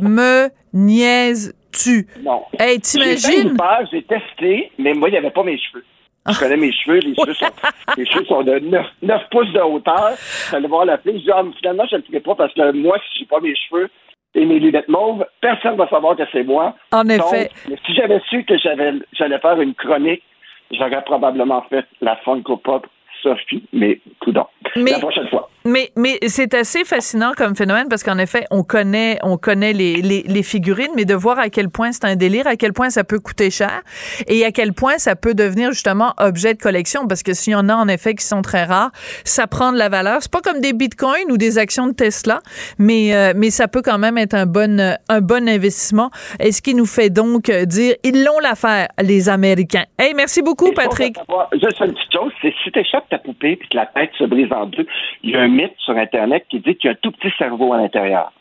[0.00, 2.06] me niaises-tu?
[2.22, 2.42] Non.
[2.58, 3.56] Hey, t'imagines?
[3.90, 5.84] j'ai testé, mais moi, il n'y avait pas mes cheveux.
[6.30, 7.46] Je connais mes cheveux, les cheveux sont,
[7.96, 10.12] les cheveux sont de 9, 9 pouces de hauteur.
[10.50, 12.54] J'allais voir la fille, je dis, ah, mais finalement, je ne le ferai pas parce
[12.54, 13.90] que moi, si j'ai pas mes cheveux
[14.34, 16.76] et mes lunettes mauves, personne ne va savoir que c'est moi.
[16.92, 17.50] En Donc, effet.
[17.84, 20.22] si j'avais su que j'avais, j'allais faire une chronique,
[20.70, 22.86] j'aurais probablement fait la Funko Pop
[23.22, 24.44] Sophie, mais coudon.
[24.76, 25.48] Mais- La prochaine fois.
[25.64, 30.02] Mais, mais c'est assez fascinant comme phénomène parce qu'en effet, on connaît, on connaît les,
[30.02, 32.90] les, les figurines, mais de voir à quel point c'est un délire, à quel point
[32.90, 33.82] ça peut coûter cher
[34.26, 37.56] et à quel point ça peut devenir justement objet de collection parce que s'il y
[37.56, 38.90] en a en effet qui sont très rares,
[39.24, 40.18] ça prend de la valeur.
[40.20, 42.40] C'est pas comme des bitcoins ou des actions de Tesla,
[42.78, 46.10] mais, euh, mais ça peut quand même être un bon, euh, un bon investissement.
[46.40, 49.84] Et ce qui nous fait donc dire, ils l'ont l'affaire, les Américains.
[49.96, 51.16] Hey, merci beaucoup, Patrick.
[51.52, 54.24] Juste une petite chose, c'est si tu échappes ta poupée et que la tête se
[54.24, 54.86] brise en deux,
[55.22, 57.32] il y a un mythe sur Internet qui dit qu'il y a un tout petit
[57.36, 58.32] cerveau à l'intérieur.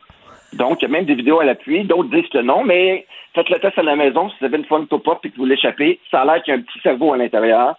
[0.54, 3.50] Donc, il y a même des vidéos à l'appui, d'autres disent que non, mais faites
[3.50, 6.00] le test à la maison, si vous avez une Funko Pop et que vous l'échappez,
[6.10, 7.76] ça a l'air qu'il y a un petit cerveau à l'intérieur.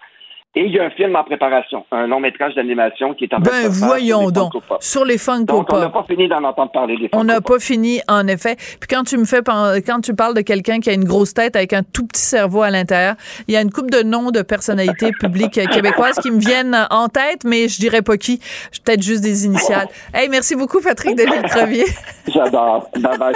[0.54, 3.38] Et il y a un film en préparation, un long métrage d'animation qui est en
[3.40, 4.82] Ben voyons sur les donc, Pop.
[4.82, 6.06] sur les Funko Donc, on n'a Pop.
[6.06, 7.54] pas fini d'en entendre parler On n'a Pop.
[7.54, 8.56] pas fini, en effet.
[8.56, 11.56] Puis quand tu me fais, quand tu parles de quelqu'un qui a une grosse tête
[11.56, 13.14] avec un tout petit cerveau à l'intérieur,
[13.48, 17.08] il y a une coupe de noms de personnalités publiques québécoises qui me viennent en
[17.08, 18.38] tête, mais je dirais pas qui.
[18.84, 19.88] Peut-être juste des initiales.
[20.12, 21.86] Hey, merci beaucoup, Patrick Delis-Crevier.
[22.28, 22.90] J'adore.
[23.00, 23.34] Bye bye.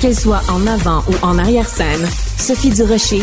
[0.00, 2.04] Qu'elle soit en avant ou en arrière-scène,
[2.36, 3.22] Sophie Durocher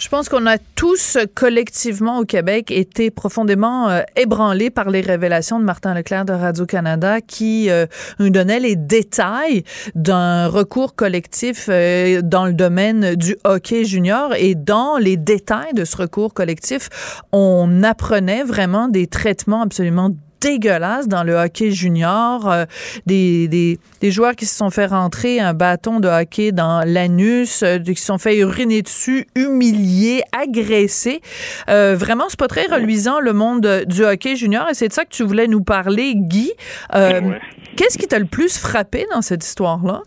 [0.00, 5.58] Je pense qu'on a tous collectivement au Québec été profondément euh, ébranlés par les révélations
[5.58, 7.84] de Martin Leclerc de Radio-Canada qui euh,
[8.18, 9.62] nous donnait les détails
[9.94, 14.32] d'un recours collectif euh, dans le domaine du hockey junior.
[14.34, 16.88] Et dans les détails de ce recours collectif,
[17.30, 22.64] on apprenait vraiment des traitements absolument dégueulasse dans le hockey junior, euh,
[23.06, 27.62] des, des, des joueurs qui se sont fait rentrer un bâton de hockey dans l'anus,
[27.62, 31.20] euh, qui se sont fait uriner dessus, humiliés, agressés.
[31.68, 35.04] Euh, vraiment, c'est pas très reluisant le monde du hockey junior et c'est de ça
[35.04, 36.52] que tu voulais nous parler, Guy.
[36.94, 37.40] Euh, Ouais.
[37.76, 40.00] Qu'est-ce qui t'a le plus frappé dans cette histoire-là?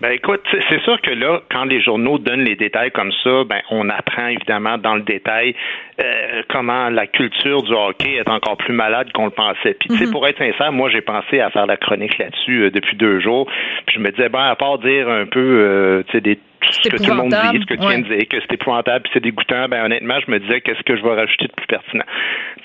[0.00, 3.44] Ben écoute, c'est c'est sûr que là, quand les journaux donnent les détails comme ça,
[3.48, 5.54] ben on apprend évidemment dans le détail
[6.00, 9.74] euh, comment la culture du hockey est encore plus malade qu'on le pensait.
[9.74, 12.70] Puis tu sais, pour être sincère, moi j'ai pensé à faire la chronique là-dessus euh,
[12.70, 13.46] depuis deux jours.
[13.86, 16.38] Puis je me disais, ben à part dire un peu, euh, tu sais, des
[16.70, 19.02] ce que tout le monde dit, ce que tu viens de dire, que c'est épouvantable,
[19.02, 21.66] puis c'est dégoûtant, ben honnêtement, je me disais qu'est-ce que je vais rajouter de plus
[21.66, 22.06] pertinent?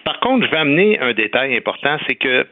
[0.06, 2.48] Par contre, je vais amener un détail important, c'est que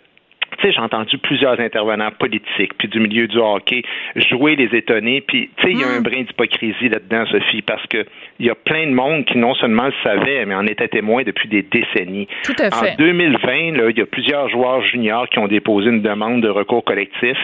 [0.58, 3.84] tu sais, j'ai entendu plusieurs intervenants politiques, puis du milieu du hockey,
[4.16, 6.04] jouer les étonnés, puis, tu sais, il y a un mm.
[6.04, 8.06] brin d'hypocrisie là-dedans, Sophie, parce que
[8.40, 11.24] il y a plein de monde qui non seulement le savait, mais en était témoin
[11.24, 12.28] depuis des décennies.
[12.44, 12.94] Tout à fait.
[12.94, 16.50] En 2020, là, il y a plusieurs joueurs juniors qui ont déposé une demande de
[16.50, 17.38] recours collectif,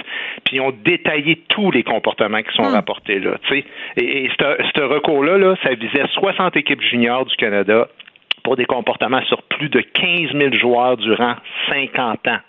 [0.44, 2.74] puis ils ont détaillé tous les comportements qui sont mm.
[2.74, 3.66] rapportés là, tu sais.
[3.98, 7.88] Et, et ce recours-là, là, ça visait 60 équipes juniors du Canada
[8.44, 11.36] pour des comportements sur plus de 15 000 joueurs durant
[11.70, 12.40] 50 ans.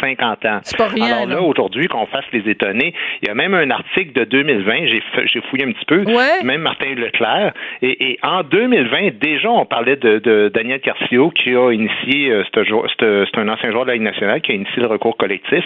[0.00, 0.60] 50 ans.
[0.62, 1.16] C'est pas rien.
[1.16, 4.86] Alors là, aujourd'hui, qu'on fasse les étonner, il y a même un article de 2020,
[4.86, 6.04] j'ai, j'ai fouillé un petit peu,
[6.44, 7.52] même Martin Leclerc,
[7.82, 13.48] et, en 2020, déjà, on parlait de, Daniel Carcio qui a initié, euh, c'est un
[13.48, 15.64] ancien joueur de la Ligue nationale, qui a initié le recours collectif.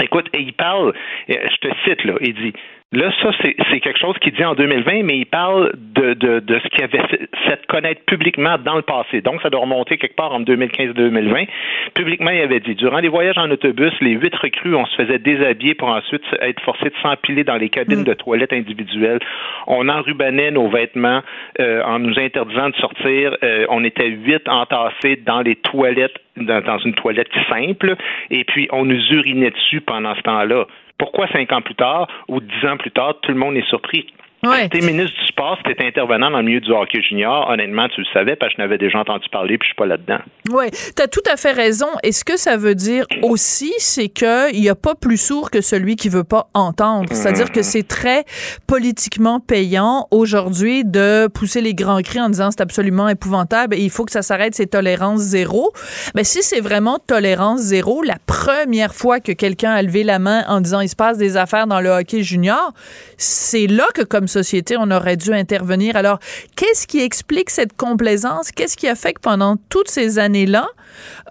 [0.00, 0.94] Écoute, et il parle,
[1.28, 2.52] je te cite là, il dit
[2.92, 6.58] Là, ça, c'est quelque chose qu'il dit en 2020, mais il parle de, de, de
[6.58, 9.22] ce qu'il avait fait connaître publiquement dans le passé.
[9.22, 11.48] Donc, ça doit remonter quelque part en 2015-2020.
[11.94, 15.18] Publiquement, il avait dit, durant les voyages en autobus, les huit recrues, on se faisait
[15.18, 18.04] déshabiller pour ensuite être forcé de s'empiler dans les cabines mm.
[18.04, 19.20] de toilettes individuelles.
[19.66, 21.22] On enrubanait nos vêtements
[21.60, 23.36] euh, en nous interdisant de sortir.
[23.42, 27.94] Euh, on était huit entassés dans les toilettes dans, une toilette simple,
[28.30, 30.66] et puis on nous urinait dessus pendant ce temps-là.
[31.02, 34.06] Pourquoi cinq ans plus tard ou dix ans plus tard, tout le monde est surpris?
[34.44, 34.68] Ouais.
[34.74, 38.00] Si ministre du sport, si t'es intervenant dans le milieu du hockey junior, honnêtement, tu
[38.00, 40.18] le savais parce que je n'avais déjà entendu parler puis je suis pas là-dedans.
[40.50, 41.86] Oui, tu as tout à fait raison.
[42.02, 45.60] Et ce que ça veut dire aussi, c'est qu'il n'y a pas plus sourd que
[45.60, 47.12] celui qui veut pas entendre.
[47.12, 48.24] C'est-à-dire que c'est très
[48.66, 53.90] politiquement payant aujourd'hui de pousser les grands cris en disant c'est absolument épouvantable et il
[53.90, 55.72] faut que ça s'arrête, c'est tolérance zéro.
[56.16, 60.44] Mais si c'est vraiment tolérance zéro, la première fois que quelqu'un a levé la main
[60.48, 62.72] en disant il se passe des affaires dans le hockey junior,
[63.16, 65.96] c'est là que comme société, on aurait dû intervenir.
[65.96, 66.18] Alors,
[66.56, 68.50] qu'est-ce qui explique cette complaisance?
[68.50, 70.66] Qu'est-ce qui a fait que pendant toutes ces années-là,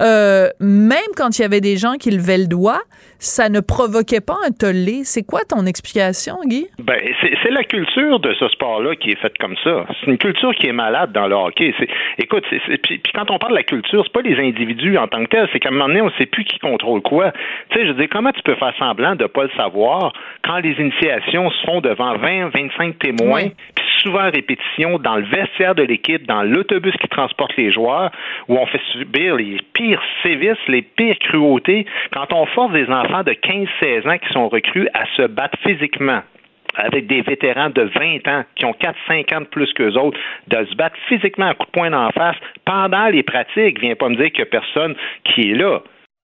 [0.01, 2.81] euh, même quand il y avait des gens qui levaient le doigt,
[3.19, 5.01] ça ne provoquait pas un tollé?
[5.03, 6.67] C'est quoi ton explication, Guy?
[6.79, 9.85] Ben, c'est la culture de ce sport-là qui est faite comme ça.
[9.99, 11.73] C'est une culture qui est malade dans le hockey.
[12.17, 12.43] Écoute,
[12.83, 15.49] puis, quand on parle de la culture, c'est pas les individus en tant que tels,
[15.51, 17.31] c'est qu'à un moment donné, on sait plus qui contrôle quoi.
[17.69, 20.71] Tu sais, je dire, comment tu peux faire semblant de pas le savoir quand les
[20.71, 26.25] initiations se font devant 20, 25 témoins, puis souvent répétition dans le vestiaire de l'équipe,
[26.27, 28.11] dans l'autobus qui transporte les joueurs,
[28.47, 33.23] où on fait subir les pires sévices, les pires cruautés, quand on force des enfants
[33.23, 36.21] de 15-16 ans qui sont recrues à se battre physiquement
[36.75, 40.65] avec des vétérans de 20 ans qui ont 4-5 ans de plus qu'eux autres, de
[40.65, 43.79] se battre physiquement à coup de poing d'en face pendant les pratiques.
[43.79, 45.81] Viens pas me dire qu'il n'y a personne qui est là.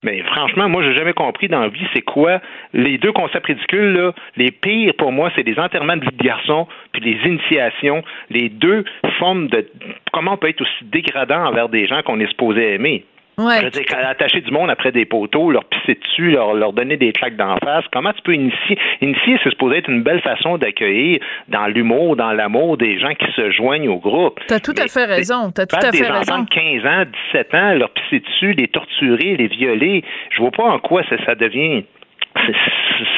[0.05, 2.41] Mais franchement, moi, j'ai jamais compris dans la vie, c'est quoi
[2.75, 4.13] les deux concepts ridicules, là.
[4.37, 8.05] Les pires, pour moi, c'est les enterrements de vie de garçon, puis les initiations.
[8.29, 8.85] Les deux
[9.19, 9.67] formes de
[10.13, 13.05] comment on peut être aussi dégradant envers des gens qu'on est supposé aimer.
[13.39, 13.59] Ouais.
[13.61, 16.97] Je veux dire, attacher du monde après des poteaux, leur pisser dessus, leur, leur donner
[16.97, 18.79] des claques d'en face, comment tu peux initier?
[19.01, 21.19] Initier, c'est supposé être une belle façon d'accueillir
[21.49, 24.41] dans l'humour, dans l'amour, des gens qui se joignent au groupe.
[24.47, 25.51] T'as tout à fait raison.
[25.51, 26.33] T'as tout à fait des raison.
[26.33, 30.53] enfants de 15 ans, 17 ans, leur pisser dessus, les torturer, les violer, je vois
[30.53, 31.85] pas en quoi ça, ça devient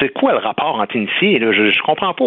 [0.00, 1.38] c'est quoi le rapport entre initiés?
[1.38, 1.52] Là?
[1.52, 2.24] Je, je comprends pas.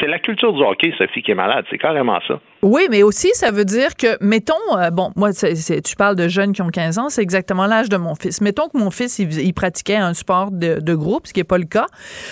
[0.00, 1.64] C'est la culture du hockey, Sophie, qui est malade.
[1.70, 2.40] C'est carrément ça.
[2.64, 6.54] Oui, mais aussi, ça veut dire que, mettons, euh, bon, moi, tu parles de jeunes
[6.54, 8.40] qui ont 15 ans, c'est exactement l'âge de mon fils.
[8.40, 11.66] Mettons que mon fils, il, pratiquait un sport de, groupe, ce qui n'est pas le
[11.66, 11.84] cas,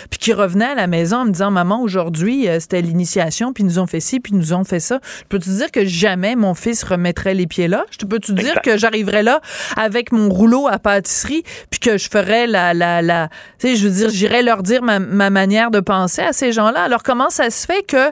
[0.09, 3.62] puis qu'il revenait à la maison en me disant, maman, aujourd'hui, euh, c'était l'initiation, puis
[3.62, 5.01] ils nous ont fait ci, puis ils nous ont fait ça.
[5.18, 7.85] Je peux te dire que jamais mon fils remettrait les pieds là?
[7.90, 9.42] Je peux te dire que j'arriverais là
[9.77, 13.87] avec mon rouleau à pâtisserie, puis que je ferais la, la, la, tu sais, je
[13.87, 16.85] veux dire, j'irais leur dire ma, ma manière de penser à ces gens-là?
[16.85, 18.11] Alors, comment ça se fait que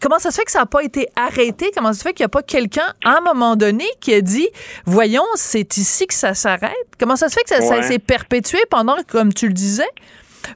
[0.00, 1.70] comment ça se fait que ça n'a pas été arrêté?
[1.74, 4.20] Comment ça se fait qu'il n'y a pas quelqu'un, à un moment donné, qui a
[4.20, 4.48] dit,
[4.84, 6.72] voyons, c'est ici que ça s'arrête?
[6.98, 9.88] Comment ça se fait que ça, s'est perpétué pendant, comme tu le disais,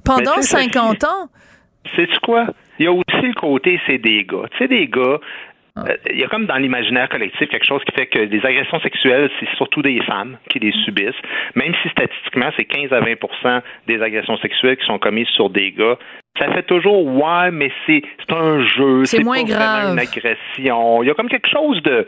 [0.05, 1.29] pendant 50 ans?
[1.97, 2.47] C'est quoi?
[2.79, 4.49] Il y a aussi le côté, c'est des gars.
[4.53, 5.19] Tu sais, des gars,
[6.11, 9.31] il y a comme dans l'imaginaire collectif quelque chose qui fait que les agressions sexuelles,
[9.39, 11.21] c'est surtout des femmes qui les subissent,
[11.55, 15.73] même si statistiquement, c'est 15 à 20 des agressions sexuelles qui sont commises sur des
[15.73, 15.97] gars
[16.39, 19.93] ça fait toujours ouais, mais c'est un jeu, c'est moins pas grave.
[19.93, 21.03] une agression.
[21.03, 22.07] Il y a comme quelque chose de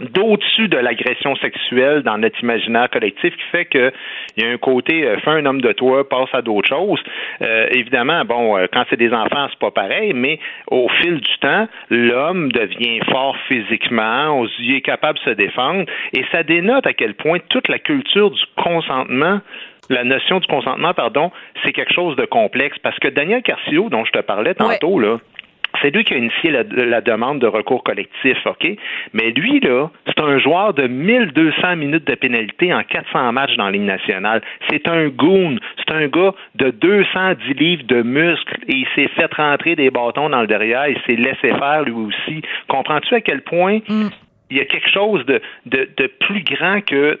[0.00, 3.92] d'au-dessus de l'agression sexuelle dans notre imaginaire collectif qui fait que
[4.36, 7.00] il y a un côté euh, fais un homme de toi passe à d'autres choses.
[7.42, 11.38] Euh, évidemment bon euh, quand c'est des enfants c'est pas pareil mais au fil du
[11.40, 16.92] temps l'homme devient fort physiquement il est capable de se défendre et ça dénote à
[16.92, 19.40] quel point toute la culture du consentement
[19.90, 21.30] la notion du consentement, pardon,
[21.62, 22.78] c'est quelque chose de complexe.
[22.82, 25.18] Parce que Daniel Carcio, dont je te parlais tantôt, là,
[25.82, 28.66] c'est lui qui a initié la, demande de recours collectif, OK?
[29.12, 33.66] Mais lui, là, c'est un joueur de 1200 minutes de pénalité en 400 matchs dans
[33.66, 34.42] la Ligue nationale.
[34.70, 35.56] C'est un goon.
[35.78, 40.30] C'est un gars de 210 livres de muscles et il s'est fait rentrer des bâtons
[40.30, 40.88] dans le derrière.
[40.88, 42.42] Il s'est laissé faire lui aussi.
[42.68, 44.08] Comprends-tu à quel point mm.
[44.50, 47.20] il y a quelque chose de, de, de plus grand que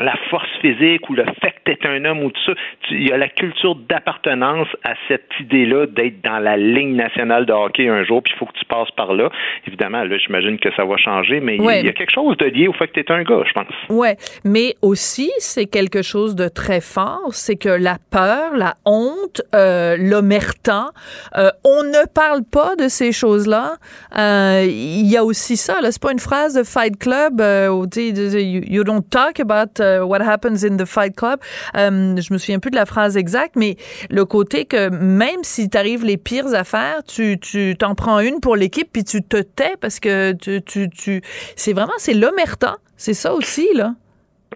[0.00, 2.52] la force physique ou le fait que tu es un homme ou tout ça.
[2.90, 7.52] Il y a la culture d'appartenance à cette idée-là d'être dans la ligne nationale de
[7.52, 9.30] hockey un jour, puis il faut que tu passes par là.
[9.66, 12.68] Évidemment, là, j'imagine que ça va changer, mais il y a quelque chose de lié
[12.68, 13.66] au fait que tu es un gars, je pense.
[13.88, 19.42] Ouais, mais aussi, c'est quelque chose de très fort, c'est que la peur, la honte,
[19.54, 20.90] euh, l'omerta,
[21.36, 23.74] euh, on ne parle pas de ces choses-là.
[24.18, 27.68] Euh, il y a aussi ça, là, c'est pas une phrase de Fight Club, euh,
[27.68, 31.40] où, you, you don't talk about What Happens in the Fight Club.
[31.76, 33.76] Euh, je me souviens plus de la phrase exacte, mais
[34.10, 38.56] le côté que même si t'arrives les pires affaires, tu tu t'en prends une pour
[38.56, 41.22] l'équipe puis tu te tais parce que tu tu, tu
[41.56, 42.76] c'est vraiment c'est l'omerta.
[42.96, 43.94] C'est ça aussi là.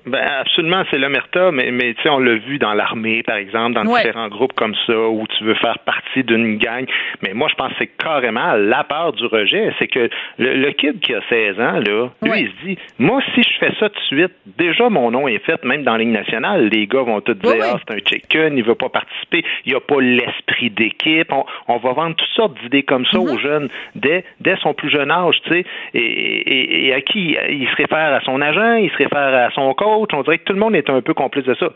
[0.07, 3.75] Ben absolument, c'est l'omerta, mais, mais tu sais, on l'a vu dans l'armée, par exemple,
[3.75, 6.87] dans différents groupes comme ça, où tu veux faire partie d'une gang.
[7.23, 9.73] Mais moi, je pense que c'est carrément la peur du rejet.
[9.79, 10.09] C'est que
[10.39, 13.73] le, kid qui a 16 ans, là, lui, il se dit, moi, si je fais
[13.79, 16.87] ça tout de suite, déjà mon nom est fait, même dans la Ligue nationale, les
[16.87, 20.01] gars vont te dire, ah, c'est un chicken, il veut pas participer, il a pas
[20.01, 21.31] l'esprit d'équipe.
[21.69, 23.41] On, va vendre toutes sortes d'idées comme ça aux mm-hmm.
[23.41, 25.65] jeunes dès, dès son plus jeune âge, tu sais.
[25.95, 27.37] Et, et, à qui?
[27.49, 30.45] Il se réfère à son agent, il se réfère à son coach, on dirait que
[30.45, 31.71] tout le monde est un peu complice de ça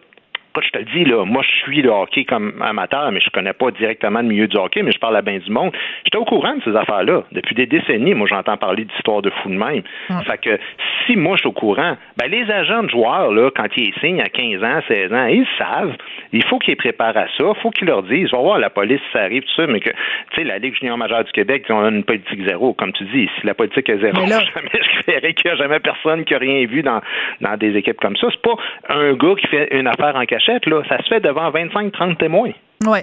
[0.62, 3.52] je te le dis, là, moi, je suis le hockey comme amateur, mais je connais
[3.52, 5.72] pas directement le milieu du hockey, mais je parle à bien du monde.
[6.04, 7.24] J'étais au courant de ces affaires-là.
[7.32, 9.82] Depuis des décennies, moi, j'entends parler d'histoires de fous de même.
[10.26, 10.58] Fait que
[11.06, 14.20] si moi, je suis au courant, ben, les agents de joueurs, là, quand ils signent
[14.20, 15.96] à 15 ans, 16 ans, ils savent.
[16.32, 17.44] Il faut qu'ils préparent à ça.
[17.56, 19.90] Il faut qu'ils leur disent, va voir la police, ça arrive, tout ça, mais que,
[19.90, 22.74] tu sais, la Ligue junior majeure du Québec, on a une politique zéro.
[22.74, 25.80] Comme tu dis, si la politique est zéro, jamais je verrais qu'il n'y a jamais
[25.80, 27.00] personne qui a rien vu dans,
[27.40, 28.28] dans des équipes comme ça.
[28.30, 28.56] C'est pas
[28.88, 30.83] un gars qui fait une affaire en cachette, là.
[30.88, 32.52] Ça se fait devant 25-30 témoins.
[32.87, 32.98] Oui.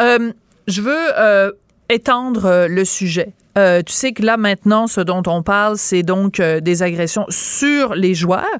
[0.00, 0.32] Euh,
[0.66, 1.52] je veux euh,
[1.88, 3.32] étendre euh, le sujet.
[3.56, 8.14] tu sais que là maintenant, ce dont on parle, c'est donc des agressions sur les
[8.14, 8.58] joueurs,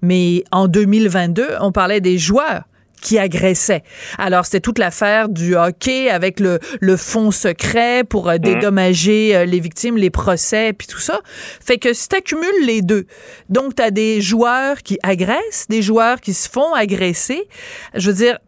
[0.00, 2.64] mais en 2022, on parlait des joueurs
[3.02, 3.82] qui agressaient.
[4.16, 8.38] Alors, c'était toute l'affaire du hockey avec le, le fonds secret pour mhm.
[8.38, 11.20] dédommager les victimes, les procès, puis tout ça.
[11.60, 13.06] Fait que si t'accumules les deux,
[13.50, 17.48] donc t'as des joueurs qui agressent, des joueurs qui se font agresser,
[17.94, 18.38] je veux dire,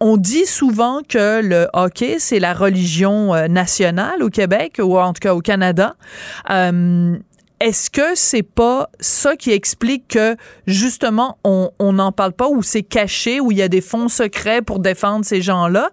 [0.00, 5.12] on dit souvent que le hockey, c'est la religion euh, nationale au Québec, ou en
[5.12, 5.96] tout cas au Canada.
[6.50, 7.16] Euh,
[7.60, 12.82] est-ce que c'est pas ça qui explique que justement on n'en parle pas ou c'est
[12.82, 15.90] caché ou il y a des fonds secrets pour défendre ces gens-là?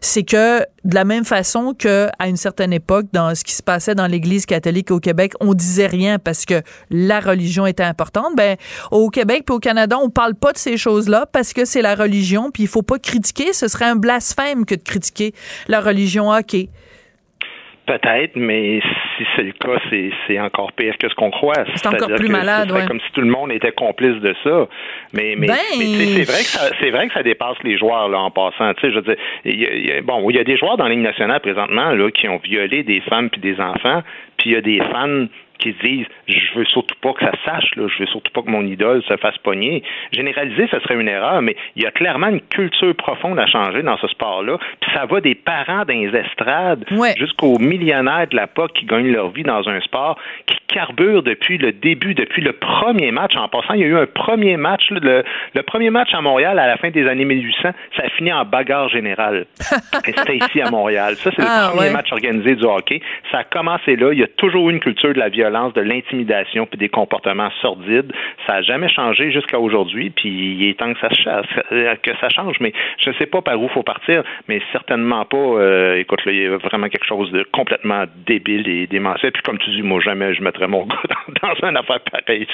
[0.00, 3.62] C'est que de la même façon que à une certaine époque dans ce qui se
[3.62, 8.36] passait dans l'Église catholique au Québec, on disait rien parce que la religion était importante.
[8.36, 8.56] Ben
[8.90, 11.94] au Québec puis au Canada, on parle pas de ces choses-là parce que c'est la
[11.94, 13.52] religion puis il faut pas critiquer.
[13.52, 15.34] Ce serait un blasphème que de critiquer
[15.68, 16.30] la religion.
[16.30, 16.56] Ok.
[17.86, 18.80] Peut-être, mais
[19.16, 19.80] si c'est le cas,
[20.26, 21.64] c'est encore pire que ce qu'on croit.
[21.74, 22.86] C'est encore plus malade, ouais.
[22.86, 24.68] Comme si tout le monde était complice de ça.
[25.12, 28.20] Mais, mais, ben, c'est vrai que ça, c'est vrai que ça dépasse les joueurs là
[28.20, 28.72] en passant.
[28.74, 30.84] Tu sais, je veux dire, il y a, bon, il y a des joueurs dans
[30.84, 34.02] la Ligue nationale présentement là qui ont violé des femmes puis des enfants,
[34.36, 35.26] puis il y a des fans
[35.60, 38.50] qui disent je veux surtout pas que ça sache, là, je veux surtout pas que
[38.50, 39.82] mon idole se fasse pogner.
[40.12, 43.82] Généraliser, ce serait une erreur, mais il y a clairement une culture profonde à changer
[43.82, 44.58] dans ce sport-là.
[44.80, 46.84] Puis ça va des parents dans les estrades
[47.16, 51.58] jusqu'aux millionnaires de la POC qui gagnent leur vie dans un sport qui carbure depuis
[51.58, 53.36] le début, depuis le premier match.
[53.36, 55.22] En passant, il y a eu un premier match, le,
[55.62, 58.88] premier match à Montréal à la fin des années 1800, ça a fini en bagarre
[58.88, 59.46] générale.
[60.04, 61.16] C'était ici à Montréal.
[61.16, 63.00] Ça, c'est le ah, premier match organisé du hockey.
[63.30, 64.12] Ça a commencé là.
[64.12, 67.50] Il y a toujours eu une culture de la violence de l'intimidation puis des comportements
[67.60, 68.12] sordides.
[68.46, 72.56] Ça n'a jamais changé jusqu'à aujourd'hui, puis il est temps que ça, que ça change.
[72.60, 75.36] Mais je ne sais pas par où il faut partir, mais certainement pas.
[75.36, 79.32] Euh, écoute, là, il y a vraiment quelque chose de complètement débile et démentiel.
[79.32, 82.46] Puis comme tu dis, moi, jamais je mettrais mon gars dans, dans une affaire pareille.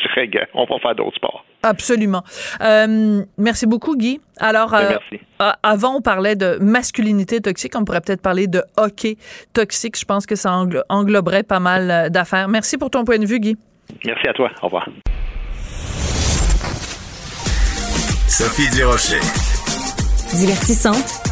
[0.54, 1.44] On va faire d'autres sports.
[1.62, 2.22] Absolument.
[2.61, 4.20] Euh, merci beaucoup, Guy.
[4.38, 7.75] Alors, ben, euh, avant, on parlait de masculinité toxique.
[7.77, 9.16] On pourrait peut-être parler de hockey
[9.53, 9.99] toxique.
[9.99, 10.53] Je pense que ça
[10.88, 12.49] engloberait pas mal euh, d'affaires.
[12.49, 13.57] Merci pour ton point de vue, Guy.
[14.05, 14.51] Merci à toi.
[14.62, 14.89] Au revoir.
[18.28, 19.20] Sophie Durocher.
[20.34, 21.22] Divertissante.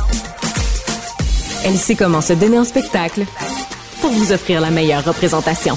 [1.67, 3.25] Elle sait comment se donner en spectacle
[4.01, 5.75] pour vous offrir la meilleure représentation.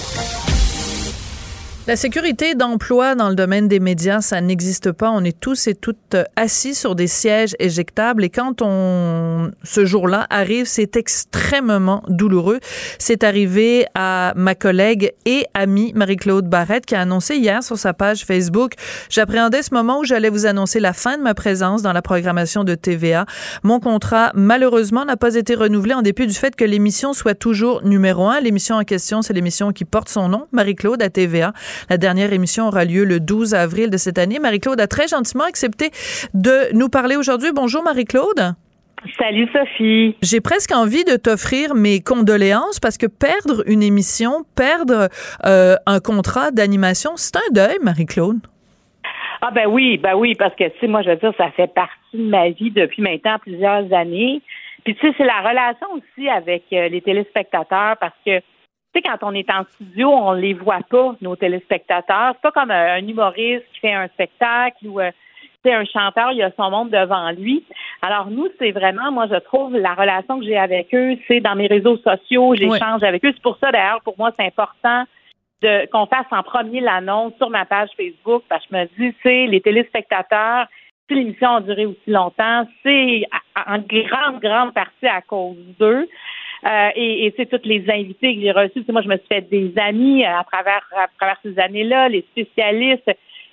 [1.88, 5.10] La sécurité d'emploi dans le domaine des médias, ça n'existe pas.
[5.10, 9.86] On est tous et toutes euh, assis sur des sièges éjectables et quand on ce
[9.86, 12.60] jour-là arrive, c'est extrêmement douloureux.
[13.00, 17.94] C'est arrivé à ma collègue et amie Marie-Claude Barrette qui a annoncé hier sur sa
[17.94, 18.74] page Facebook
[19.10, 22.66] "J'appréhendais ce moment où j'allais vous annoncer la fin de ma présence dans la programmation
[22.66, 23.26] de TVA.
[23.64, 27.82] Mon contrat malheureusement n'a pas été renouvelé en dépit du fait que l'émission soit toujours
[27.86, 28.42] numéro un.
[28.42, 31.54] L'émission en question, c'est l'émission qui porte son nom, Marie-Claude à TVA."
[31.90, 34.40] La dernière émission aura lieu le 12 avril de cette année.
[34.40, 35.90] Marie-Claude a très gentiment accepté
[36.34, 37.52] de nous parler aujourd'hui.
[37.54, 38.56] Bonjour Marie-Claude.
[39.18, 40.16] Salut Sophie.
[40.22, 45.10] J'ai presque envie de t'offrir mes condoléances parce que perdre une émission, perdre
[45.46, 48.40] euh, un contrat d'animation, c'est un deuil, Marie-Claude.
[49.42, 51.72] Ah ben oui, ben oui, parce que tu sais, moi je veux dire, ça fait
[51.72, 54.42] partie de ma vie depuis maintenant plusieurs années.
[54.84, 58.42] Puis tu sais, c'est la relation aussi avec euh, les téléspectateurs parce que
[59.02, 62.34] quand on est en studio, on les voit pas, nos téléspectateurs.
[62.34, 65.12] C'est pas comme euh, un humoriste qui fait un spectacle ou euh,
[65.64, 67.66] c'est un chanteur, il a son monde devant lui.
[68.02, 71.56] Alors nous, c'est vraiment, moi, je trouve la relation que j'ai avec eux, c'est dans
[71.56, 73.32] mes réseaux sociaux, j'échange avec eux.
[73.34, 75.04] C'est pour ça, d'ailleurs, pour moi, c'est important
[75.62, 79.16] de qu'on fasse en premier l'annonce sur ma page Facebook, parce que je me dis,
[79.24, 80.68] c'est les téléspectateurs,
[81.10, 83.24] si l'émission a duré aussi longtemps, c'est
[83.56, 86.08] en grande, grande partie à cause d'eux.
[86.66, 88.84] Euh, et, c'est toutes les invités que j'ai reçus.
[88.90, 92.26] Moi, je me suis fait des amis euh, à travers, à travers ces années-là, les
[92.32, 93.12] spécialistes.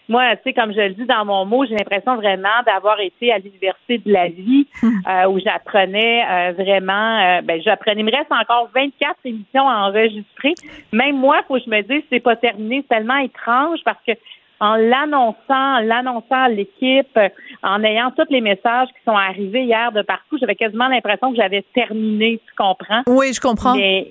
[0.09, 3.33] Moi, tu sais, comme je le dis dans mon mot, j'ai l'impression vraiment d'avoir été
[3.33, 7.41] à l'université de la vie euh, où j'apprenais vraiment.
[7.43, 8.03] ben, j'apprenais.
[8.03, 10.55] Il me reste encore 24 émissions à enregistrer.
[10.93, 12.83] Même moi, faut que je me dise, c'est pas terminé.
[12.83, 14.13] C'est tellement étrange parce que
[14.61, 17.19] en l'annonçant, l'annonçant à l'équipe,
[17.63, 21.37] en ayant tous les messages qui sont arrivés hier de partout, j'avais quasiment l'impression que
[21.37, 23.03] j'avais terminé, tu comprends?
[23.07, 23.75] Oui, je comprends.
[23.75, 24.09] Mais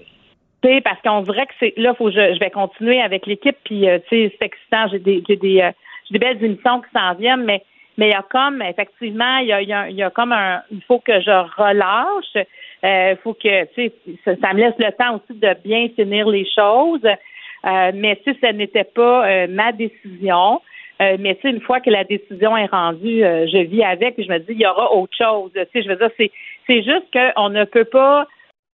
[0.84, 4.00] parce qu'on dirait que c'est là, faut que je, vais continuer avec l'équipe, puis euh,
[4.10, 5.72] tu sais, c'est excitant, j'ai des j'ai des, euh,
[6.12, 7.64] des belles émissions qui s'en viennent, mais
[7.98, 10.82] mais il y a comme effectivement, il y a, il y a, comme un il
[10.84, 12.46] faut que je relâche.
[12.86, 13.94] Il euh, faut que tu sais,
[14.26, 17.06] ça, ça, me laisse le temps aussi de bien finir les choses.
[17.66, 20.62] Euh, mais si ce n'était pas euh, ma décision,
[21.02, 24.32] euh, mais tu une fois que la décision est rendue, je vis avec et je
[24.32, 25.52] me dis il y aura autre chose.
[25.72, 26.32] Tu je veux dire, c'est
[26.68, 28.28] c'est juste qu'on ne peut pas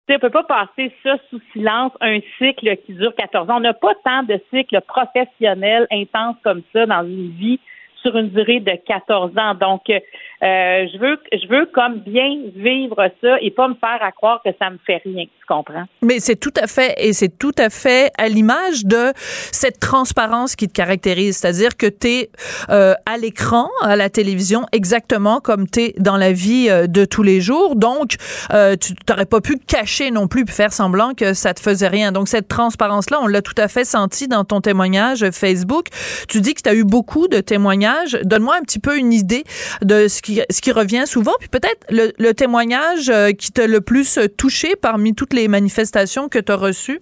[0.09, 3.57] on ne peut pas passer ça sous silence, un cycle qui dure 14 ans.
[3.57, 7.59] On n'a pas tant de cycles professionnels intenses comme ça dans une vie
[8.01, 9.55] sur une durée de 14 ans.
[9.55, 9.99] Donc, euh,
[10.41, 14.51] je veux, je veux comme bien vivre ça et pas me faire à croire que
[14.57, 15.25] ça me fait rien.
[15.25, 15.83] Tu comprends?
[16.01, 20.55] Mais c'est tout à fait, et c'est tout à fait à l'image de cette transparence
[20.55, 21.37] qui te caractérise.
[21.37, 22.29] C'est-à-dire que tu es
[22.69, 27.03] euh, à l'écran, à la télévision, exactement comme tu es dans la vie euh, de
[27.03, 27.75] tous les jours.
[27.75, 28.15] Donc,
[28.53, 32.11] euh, tu n'aurais pas pu cacher non plus, faire semblant que ça te faisait rien.
[32.13, 35.87] Donc, cette transparence-là, on l'a tout à fait senti dans ton témoignage Facebook.
[36.29, 37.88] Tu dis que tu as eu beaucoup de témoignages
[38.23, 39.43] Donne-moi un petit peu une idée
[39.81, 43.81] de ce qui, ce qui revient souvent, puis peut-être le, témoignage euh, qui t'a le
[43.81, 47.01] plus touché parmi toutes les manifestations que tu as reçues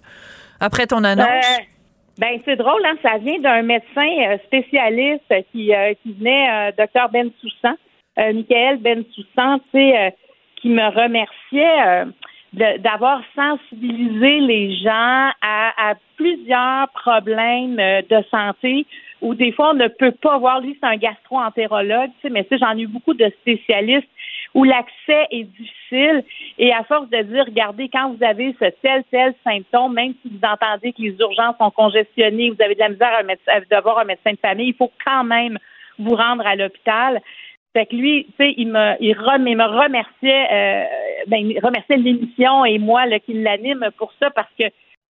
[0.60, 1.26] après ton annonce?
[1.26, 1.62] Euh,
[2.18, 5.70] ben c'est drôle, hein, ça vient d'un médecin euh, spécialiste qui,
[6.02, 7.76] qui venait, docteur Ben Soussan,
[8.16, 12.12] Michael Ben Soussan, qui me remerciait
[12.52, 18.86] d'avoir sensibilisé les gens à, à plusieurs problèmes de santé
[19.20, 22.44] où des fois on ne peut pas voir, lui c'est un gastro-entérologue, tu sais, mais
[22.44, 24.08] tu j'en ai eu beaucoup de spécialistes
[24.54, 26.24] où l'accès est difficile
[26.58, 30.30] et à force de dire, regardez, quand vous avez ce tel, tel symptôme, même si
[30.30, 33.98] vous entendez que les urgences sont congestionnées, vous avez de la misère à, à voir
[33.98, 35.58] un médecin de famille, il faut quand même
[35.98, 37.20] vous rendre à l'hôpital.
[37.74, 40.84] Fait que lui, tu sais, il me, il, me remerciait, euh,
[41.26, 44.64] ben, il remerciait l'émission et moi, là, qui l'anime pour ça parce que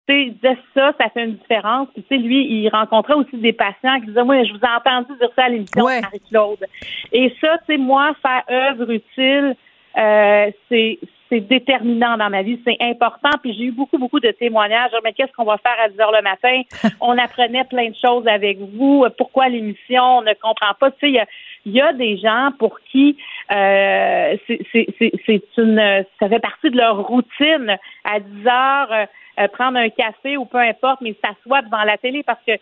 [0.09, 1.89] tu sais, ça, ça fait une différence.
[1.95, 4.77] Puis, tu sais, lui, il rencontrait aussi des patients qui disaient, moi, je vous ai
[4.77, 6.67] entendu dire ça à l'émission de Marie-Claude.
[7.13, 9.57] Et ça, tu sais, moi, faire œuvre utile,
[9.97, 10.99] euh, c'est
[11.33, 13.31] c'est déterminant dans ma vie, c'est important.
[13.43, 14.91] Puis j'ai eu beaucoup, beaucoup de témoignages.
[15.03, 16.61] Mais qu'est-ce qu'on va faire à 10 heures le matin?
[17.01, 19.07] on apprenait plein de choses avec vous.
[19.17, 20.19] Pourquoi l'émission?
[20.19, 20.91] On ne comprend pas.
[20.91, 21.27] Tu sais, il y a,
[21.65, 23.17] y a, des gens pour qui
[23.51, 29.09] euh, c'est une ça fait partie de leur routine à 10 heures.
[29.41, 32.53] Euh, prendre un café ou peu importe, mais s'asseoir devant la télé parce que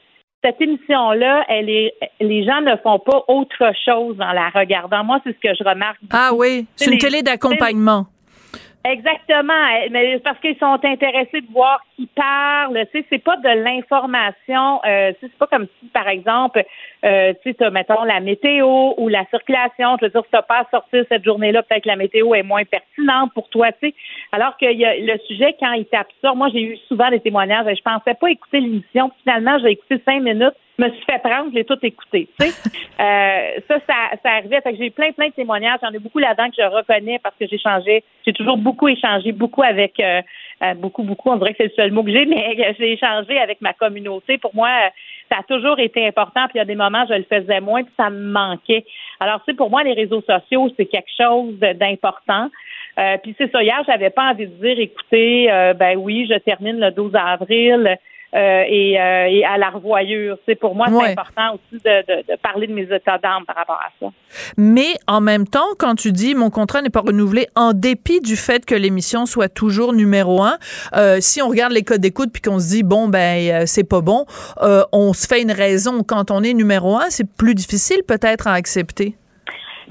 [0.42, 5.04] cette émission-là, elle est, les gens ne font pas autre chose en la regardant.
[5.04, 5.98] Moi, c'est ce que je remarque.
[6.10, 8.06] Ah oui, c'est une télé d'accompagnement.
[8.82, 9.52] Exactement,
[9.90, 12.86] mais parce qu'ils sont intéressés de voir qui parle.
[12.90, 14.80] Tu sais, c'est pas de l'information.
[14.86, 16.64] Euh, c'est pas comme si, par exemple,
[17.04, 19.98] euh, tu sais, mettons la météo ou la circulation.
[20.00, 22.42] Je veux dire, si t'as pas à sortir cette journée-là, peut-être que la météo est
[22.42, 23.70] moins pertinente pour toi.
[23.72, 23.94] Tu sais,
[24.32, 26.38] alors que y a le sujet quand il t'absorbe.
[26.38, 27.66] Moi, j'ai eu souvent des témoignages.
[27.76, 29.10] Je pensais pas écouter l'émission.
[29.22, 32.28] Finalement, j'ai écouté cinq minutes me suis fait prendre, je l'ai tout écouté.
[32.38, 32.70] Tu sais,
[33.00, 34.60] euh, ça, ça, ça arrivait.
[34.60, 35.78] Fait que j'ai eu plein, plein de témoignages.
[35.82, 38.02] J'en ai beaucoup là-dedans que je reconnais parce que j'ai changé.
[38.26, 40.22] J'ai toujours beaucoup échangé, beaucoup avec euh,
[40.62, 41.30] euh, beaucoup, beaucoup.
[41.30, 44.38] On dirait que c'est le seul mot que j'ai, mais j'ai échangé avec ma communauté.
[44.38, 44.70] Pour moi,
[45.30, 46.44] ça a toujours été important.
[46.48, 48.84] Puis il y a des moments, je le faisais moins, puis ça me manquait.
[49.20, 52.48] Alors, tu sais, pour moi, les réseaux sociaux, c'est quelque chose d'important.
[53.22, 53.62] puis c'est ça.
[53.62, 57.98] Hier, j'avais pas envie de dire, écoutez, ben oui, je termine le 12 avril.
[58.32, 60.38] Euh, et, euh, et, à la revoyure.
[60.46, 63.80] C'est pour moi, c'est important aussi de, de, parler de mes états d'âme par rapport
[63.80, 64.12] à ça.
[64.56, 68.36] Mais en même temps, quand tu dis mon contrat n'est pas renouvelé, en dépit du
[68.36, 70.58] fait que l'émission soit toujours numéro un,
[70.96, 74.00] euh, si on regarde les codes d'écoute puis qu'on se dit bon ben c'est pas
[74.00, 74.26] bon,
[74.92, 76.04] on se fait une raison.
[76.04, 79.16] Quand on est numéro un, c'est plus difficile peut-être à accepter.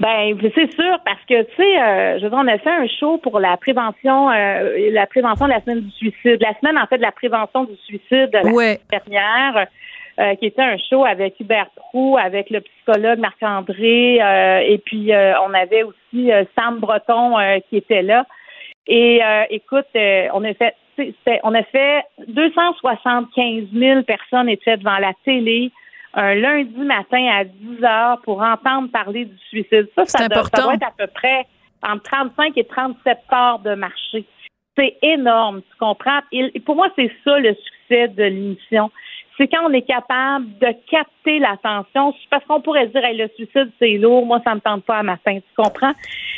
[0.00, 2.86] Ben, c'est sûr, parce que, tu sais, euh, je veux dire, on a fait un
[2.86, 6.38] show pour la prévention, euh, la prévention de la semaine du suicide.
[6.40, 8.80] La semaine, en fait, de la prévention du suicide la ouais.
[8.90, 9.66] dernière,
[10.18, 14.14] euh, qui était un show avec Hubert Prou, avec le psychologue Marc-André,
[14.66, 17.36] et puis on avait aussi Sam Breton
[17.68, 18.24] qui était là.
[18.86, 19.20] Et
[19.50, 20.74] écoute, on a fait,
[21.42, 25.70] on a fait 275 000 personnes étaient devant la télé
[26.14, 29.88] un lundi matin à 10 heures pour entendre parler du suicide.
[29.94, 31.46] Ça, ça doit, ça doit, être à peu près
[31.82, 34.24] entre 35 et 37 parts de marché.
[34.76, 36.20] C'est énorme, tu comprends?
[36.32, 38.90] Et pour moi, c'est ça le succès de l'émission
[39.40, 43.70] c'est quand on est capable de capter l'attention, parce qu'on pourrait dire hey, le suicide
[43.78, 45.92] c'est lourd, moi ça me tente pas à matin, tu comprends?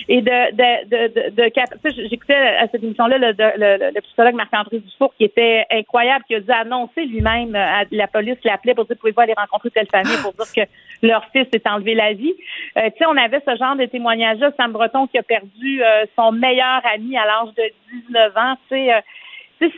[0.09, 4.78] Et de de de de, de j'écoutais à cette émission-là le, le, le, psychologue Marc-André
[4.78, 8.96] Dufour qui était incroyable, qui a dû annoncer lui-même euh, la police l'appelait pour dire
[9.00, 12.34] pouvez-vous aller rencontrer telle famille pour dire que leur fils s'est enlevé la vie?
[12.76, 16.05] Euh, tu sais, on avait ce genre de témoignage-là, Sam Breton qui a perdu euh,
[16.16, 17.64] son meilleur ami à l'âge de
[18.07, 19.03] 19 ans, tu sais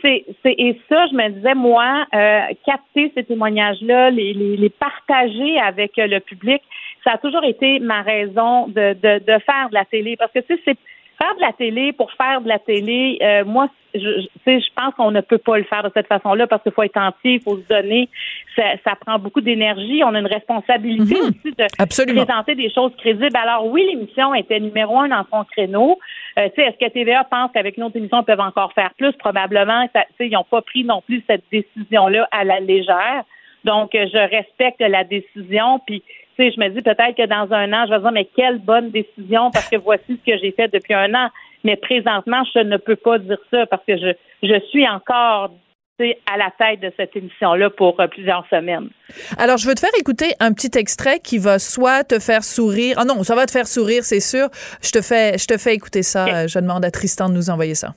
[0.01, 5.59] c'est, et ça, je me disais, moi, euh, capter ces témoignages-là, les, les, les, partager
[5.59, 6.61] avec le public,
[7.03, 10.15] ça a toujours été ma raison de, de, de faire de la télé.
[10.17, 10.77] Parce que, tu sais, c'est
[11.17, 14.93] faire de la télé pour faire de la télé, euh, moi, je, je, je pense
[14.95, 17.41] qu'on ne peut pas le faire de cette façon-là parce qu'il faut être entier, il
[17.41, 18.09] faut se donner.
[18.55, 20.01] Ça, ça prend beaucoup d'énergie.
[20.03, 21.29] On a une responsabilité mhm.
[21.29, 23.35] aussi de présenter des choses crédibles.
[23.35, 25.99] Alors oui, l'émission était numéro un dans son créneau.
[26.37, 29.13] Euh, est-ce que TVA pense qu'avec une autre émission, ils peuvent encore faire plus?
[29.13, 29.87] Probablement.
[29.93, 33.23] Ça, ils n'ont pas pris non plus cette décision-là à la légère.
[33.63, 35.79] Donc, euh, je respecte la décision.
[35.85, 36.03] Puis,
[36.37, 38.91] sais, je me dis peut-être que dans un an, je vais dire, mais quelle bonne
[38.91, 41.29] décision parce que voici ce que j'ai fait depuis un an.
[41.63, 44.13] Mais présentement, je ne peux pas dire ça parce que je,
[44.43, 45.51] je suis encore
[45.99, 48.89] à la tête de cette émission-là pour euh, plusieurs semaines.
[49.37, 52.97] Alors, je veux te faire écouter un petit extrait qui va soit te faire sourire.
[52.99, 54.49] Ah non, ça va te faire sourire, c'est sûr.
[54.81, 56.47] Je te fais, je te fais écouter ça.
[56.47, 57.93] Je demande à Tristan de nous envoyer ça.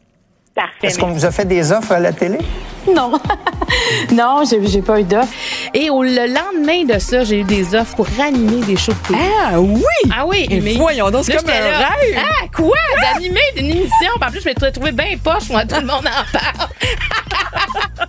[0.83, 2.39] Est-ce qu'on vous a fait des offres à la télé?
[2.95, 3.13] Non.
[4.13, 5.33] non, j'ai pas eu d'offres.
[5.75, 9.09] Et au, le lendemain de ça, j'ai eu des offres pour ranimer des shows de
[9.09, 9.21] télé.
[9.45, 9.83] Ah oui!
[10.11, 10.47] Ah oui!
[10.63, 12.17] mais voyons donc, c'est comme un rêve!
[12.17, 12.77] Ah, quoi?
[13.01, 14.11] D'animer une émission?
[14.21, 16.69] En plus, je me trouvais bien poche, moi, tout le monde en parle.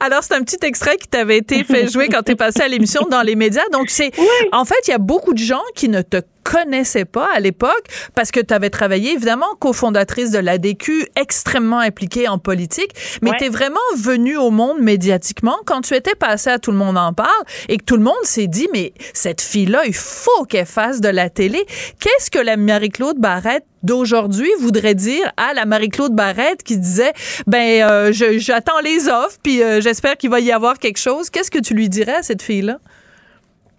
[0.00, 2.68] Alors, c'est un petit extrait qui t'avait été fait jouer quand tu es passé à
[2.68, 3.68] l'émission dans les médias.
[3.72, 4.12] Donc, c'est.
[4.52, 6.18] En fait, il y a beaucoup de gens qui ne te
[6.48, 7.84] connaissaient pas à l'époque
[8.14, 13.44] parce que tu avais travaillé, évidemment, cofondatrice de l'ADQ, extrêmement impliquée en politique, mais tu
[13.44, 17.12] es vraiment venue au monde médiatiquement quand tu étais passé à Tout le monde en
[17.12, 21.00] parle et que tout le monde s'est dit, mais cette fille-là, il faut qu'elle fasse
[21.00, 21.64] de la télé.
[22.00, 27.12] Qu'est-ce que la Marie-Claude Barrette d'aujourd'hui voudrait dire à la Marie-Claude Barrette qui disait
[27.46, 31.30] ben euh, j'attends les offres puis euh, j'espère qu'il va y avoir quelque chose.
[31.30, 32.80] Qu'est-ce que tu lui dirais à cette fille-là?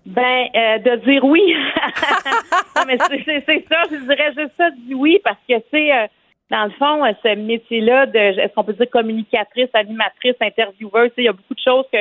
[0.05, 1.53] Ben, euh, de dire oui.
[2.87, 5.91] mais c'est ça, je dirais juste ça, dis oui, parce que c'est,
[6.49, 11.27] dans le fond, ce métier-là de, est-ce qu'on peut dire communicatrice, animatrice, intervieweuse, il y
[11.27, 11.99] a beaucoup de choses que,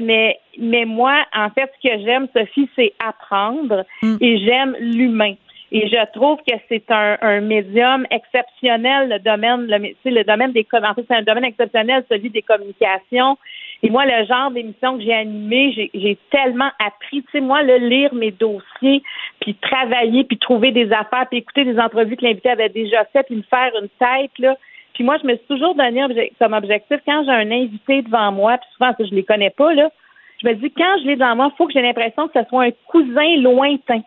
[0.00, 4.16] mais, mais moi, en fait, ce que j'aime, Sophie, c'est apprendre mm.
[4.20, 5.34] et j'aime l'humain.
[5.74, 10.66] Et je trouve que c'est un, un médium exceptionnel, le domaine, le, le domaine des
[10.70, 13.38] en fait, c'est un domaine exceptionnel, celui des communications.
[13.84, 17.22] Et moi, le genre d'émission que j'ai animé, j'ai tellement appris.
[17.24, 19.02] Tu sais, moi, le lire mes dossiers,
[19.40, 23.24] puis travailler, puis trouver des affaires, puis écouter des entrevues que l'invité avait déjà fait,
[23.24, 24.56] puis me faire une tête, là.
[24.94, 28.58] Puis moi, je me suis toujours donné comme objectif, quand j'ai un invité devant moi,
[28.58, 29.90] puis souvent, je les connais pas, là,
[30.42, 32.48] je me dis, quand je l'ai devant moi, il faut que j'ai l'impression que ce
[32.48, 34.00] soit un cousin lointain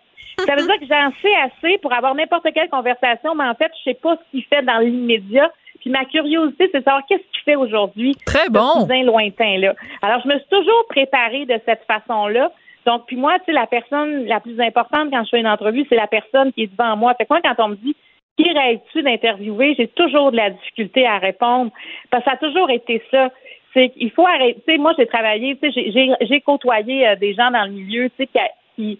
[0.45, 3.71] Ça veut dire que j'en sais assez pour avoir n'importe quelle conversation, mais en fait,
[3.79, 5.51] je sais pas ce qu'il fait dans l'immédiat.
[5.85, 8.15] Puis ma curiosité, c'est de savoir qu'est-ce qu'il fait aujourd'hui.
[8.25, 8.87] Très bon.
[8.87, 9.75] Ce lointain là.
[10.01, 12.51] Alors, je me suis toujours préparée de cette façon-là.
[12.87, 15.85] Donc, puis moi, tu sais, la personne la plus importante quand je fais une entrevue,
[15.87, 17.13] c'est la personne qui est devant moi.
[17.13, 17.95] Fait que moi, quand on me dit
[18.35, 21.71] qui rêves-tu d'interviewer, j'ai toujours de la difficulté à répondre.
[22.09, 23.29] Parce que ça a toujours été ça.
[23.75, 24.59] C'est qu'il faut arrêter.
[24.65, 28.09] Tu sais, moi, j'ai travaillé, tu sais, j'ai côtoyé euh, des gens dans le milieu,
[28.09, 28.39] tu sais, qui,
[28.75, 28.99] qui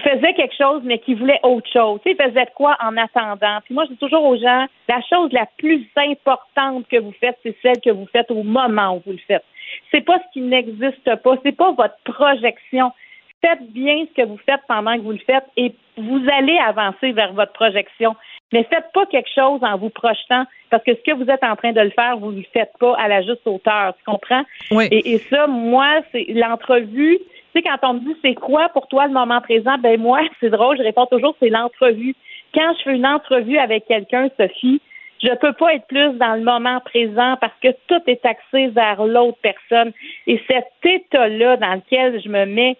[0.00, 2.00] faisaient quelque chose, mais qui voulaient autre chose.
[2.04, 3.60] Tu sais, ils faisaient quoi en attendant?
[3.64, 7.38] Puis moi, je dis toujours aux gens, la chose la plus importante que vous faites,
[7.42, 9.44] c'est celle que vous faites au moment où vous le faites.
[9.92, 12.92] C'est pas ce qui n'existe pas, c'est pas votre projection.
[13.40, 17.12] Faites bien ce que vous faites pendant que vous le faites et vous allez avancer
[17.12, 18.16] vers votre projection.
[18.52, 21.56] Mais faites pas quelque chose en vous projetant parce que ce que vous êtes en
[21.56, 23.94] train de le faire, vous ne le faites pas à la juste hauteur.
[23.98, 24.44] Tu comprends?
[24.70, 24.88] Oui.
[24.90, 27.18] Et, et ça, moi, c'est l'entrevue.
[27.54, 30.20] Tu sais, quand on me dit c'est quoi pour toi le moment présent, ben moi,
[30.40, 32.14] c'est drôle, je réponds toujours c'est l'entrevue.
[32.54, 34.80] Quand je fais une entrevue avec quelqu'un, Sophie,
[35.22, 38.68] je ne peux pas être plus dans le moment présent parce que tout est axé
[38.68, 39.92] vers l'autre personne.
[40.26, 42.76] Et cet état-là dans lequel je me mets,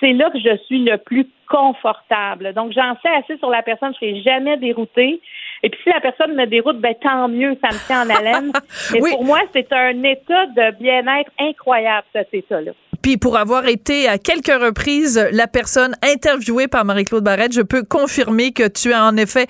[0.00, 2.54] c'est là que je suis le plus confortable.
[2.54, 5.20] Donc, j'en sais assez sur la personne, je ne serai jamais déroutée.
[5.62, 8.52] Et puis, si la personne me déroute, ben tant mieux, ça me tient en haleine.
[8.92, 12.72] Mais pour moi, c'est un état de bien-être incroyable, cet état-là.
[13.02, 17.82] Puis pour avoir été à quelques reprises la personne interviewée par Marie-Claude Barrette, je peux
[17.82, 19.48] confirmer que tu as en effet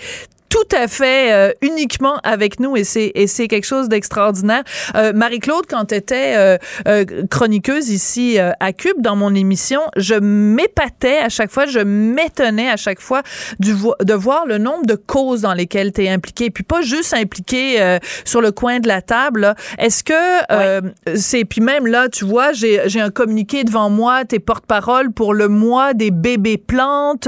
[0.52, 4.64] tout à fait euh, uniquement avec nous et c'est et c'est quelque chose d'extraordinaire.
[4.94, 10.14] Euh, Marie-Claude, quand tu étais euh, euh, chroniqueuse ici à Cube dans mon émission, je
[10.14, 13.22] m'épatais à chaque fois, je m'étonnais à chaque fois
[13.60, 17.14] du de voir le nombre de causes dans lesquelles tu es impliquée, puis pas juste
[17.14, 19.54] impliquée sur le coin de la table.
[19.78, 24.38] Est-ce que c'est puis même là, tu vois, j'ai j'ai un communiqué devant moi, tes
[24.38, 27.26] porte-parole pour le mois des bébés plantes,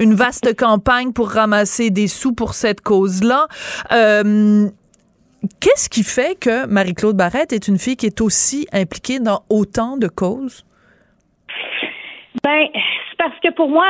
[0.00, 3.46] une vaste campagne pour ramasser des sous pour cette cause-là.
[3.92, 4.68] Euh,
[5.60, 9.96] qu'est-ce qui fait que Marie-Claude Barrette est une fille qui est aussi impliquée dans autant
[9.96, 10.64] de causes?
[12.44, 13.86] Ben, c'est parce que pour moi,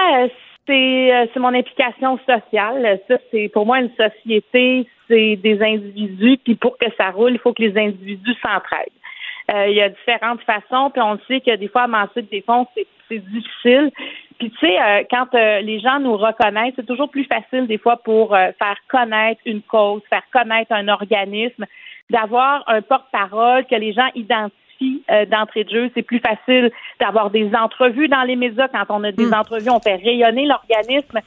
[0.67, 3.01] c'est, euh, c'est mon implication sociale.
[3.09, 7.39] Ça, c'est pour moi une société, c'est des individus, puis pour que ça roule, il
[7.39, 9.02] faut que les individus s'entraident.
[9.51, 12.67] Euh, il y a différentes façons, puis on sait que des fois, amasser des fonds,
[12.75, 12.87] c'est,
[13.19, 13.91] difficile.
[14.39, 17.79] Puis tu sais, euh, quand euh, les gens nous reconnaissent, c'est toujours plus facile des
[17.79, 21.67] fois pour euh, faire connaître une cause, faire connaître un organisme,
[22.11, 25.91] d'avoir un porte-parole que les gens identifient d'entrée de jeu.
[25.95, 28.67] C'est plus facile d'avoir des entrevues dans les médias.
[28.67, 29.35] Quand on a des hmm.
[29.35, 31.21] entrevues, on fait rayonner l'organisme.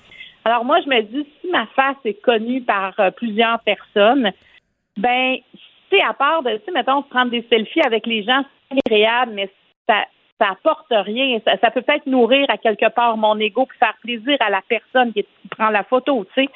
[0.44, 4.32] Alors moi, je me dis, si ma face est connue par plusieurs personnes,
[4.98, 5.38] ben,
[5.90, 8.80] tu sais, à part de, tu sais, mettons, prendre des selfies avec les gens, c'est
[8.86, 9.50] agréable, mais
[9.88, 10.06] ça,
[10.40, 11.40] ça apporte rien.
[11.46, 15.14] Ça, peut peut-être nourrir à quelque part mon ego puis faire plaisir à la personne
[15.14, 16.50] qui, prend la photo, tu sais.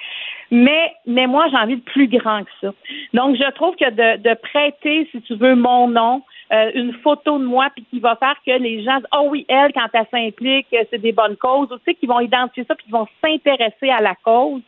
[0.52, 2.74] Mais, mais moi, j'ai envie de plus grand que ça.
[3.14, 7.38] Donc, je trouve que de, de prêter, si tu veux, mon nom, euh, une photo
[7.38, 10.08] de moi, puis qui va faire que les gens disent, oh oui, elle, quand elle
[10.10, 13.90] s'implique, c'est des bonnes causes, tu sais, qui vont identifier ça, puis qui vont s'intéresser
[13.92, 14.62] à la cause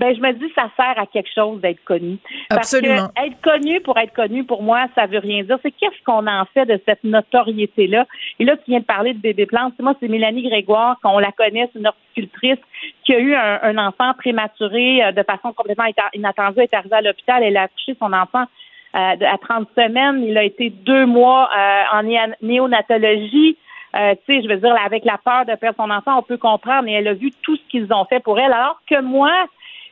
[0.00, 2.16] ben je me dis ça sert à quelque chose d'être connu.
[2.48, 3.10] Absolument.
[3.14, 5.58] Parce que être connu pour être connu, pour moi, ça veut rien dire.
[5.62, 8.06] C'est qu'est-ce qu'on en fait de cette notoriété-là?
[8.38, 9.74] Et là, tu viens de parler de bébé plante.
[9.78, 12.58] Moi, c'est Mélanie Grégoire, qu'on la connaît, c'est une horticultrice
[13.04, 15.84] qui a eu un, enfant prématuré euh, de façon complètement
[16.14, 16.60] inattendue.
[16.60, 18.46] Elle est arrivée à l'hôpital, elle a accouché son enfant
[18.94, 20.24] euh, à 30 semaines.
[20.24, 22.02] Il a été deux mois euh, en
[22.40, 23.58] néonatologie.
[23.96, 26.36] Euh, tu sais, je veux dire, avec la peur de perdre son enfant, on peut
[26.36, 28.52] comprendre, et elle a vu tout ce qu'ils ont fait pour elle.
[28.52, 29.32] Alors que moi,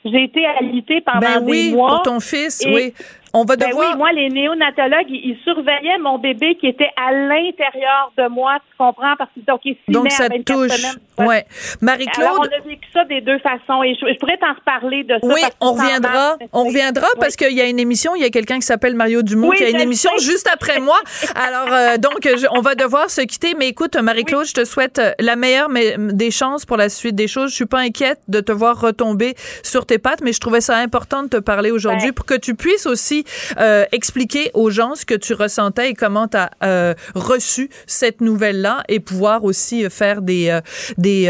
[0.04, 1.96] j'ai été alitée pendant ben des mois.
[1.96, 2.92] Pour ton fils, oui.
[3.34, 3.90] On va ben devoir.
[3.90, 8.76] oui, moi, les néonatologues, ils, surveillaient mon bébé qui était à l'intérieur de moi, tu
[8.76, 10.72] comprends, parce que donc il Donc ça touche.
[11.18, 11.44] Ouais.
[11.80, 12.26] Marie-Claude?
[12.26, 15.26] Alors on a vécu ça des deux façons et je, pourrais t'en reparler de ça.
[15.26, 16.36] Oui, on reviendra.
[16.52, 19.22] On reviendra parce qu'il y a une émission, il y a quelqu'un qui s'appelle Mario
[19.22, 20.98] Dumont qui a une émission juste après moi.
[21.34, 23.54] Alors euh, donc on va devoir se quitter.
[23.58, 27.28] Mais écoute, Marie-Claude, je te souhaite euh, la meilleure des chances pour la suite des
[27.28, 27.50] choses.
[27.50, 30.76] Je suis pas inquiète de te voir retomber sur tes pattes, mais je trouvais ça
[30.76, 33.17] important de te parler aujourd'hui pour que tu puisses aussi
[33.58, 38.20] euh, expliquer aux gens ce que tu ressentais et comment tu as euh, reçu cette
[38.20, 40.60] nouvelle-là et pouvoir aussi faire des, euh,
[40.96, 41.26] des,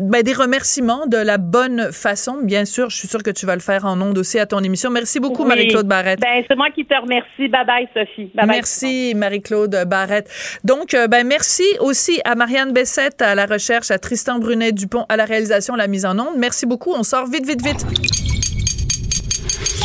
[0.00, 2.38] ben, des remerciements de la bonne façon.
[2.42, 4.60] Bien sûr, je suis sûre que tu vas le faire en ondes aussi à ton
[4.60, 4.90] émission.
[4.90, 6.20] Merci beaucoup, Marie-Claude Barrette.
[6.20, 7.48] Ben, c'est moi qui te remercie.
[7.48, 8.30] Bye bye, Sophie.
[8.34, 10.30] Bye merci, Marie-Claude Barrette.
[10.64, 15.24] Donc, ben, merci aussi à Marianne Bessette à la recherche, à Tristan Brunet-Dupont à la
[15.24, 16.36] réalisation, la mise en onde.
[16.36, 16.92] Merci beaucoup.
[16.94, 17.86] On sort vite, vite, vite.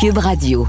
[0.00, 0.66] Cube Radio.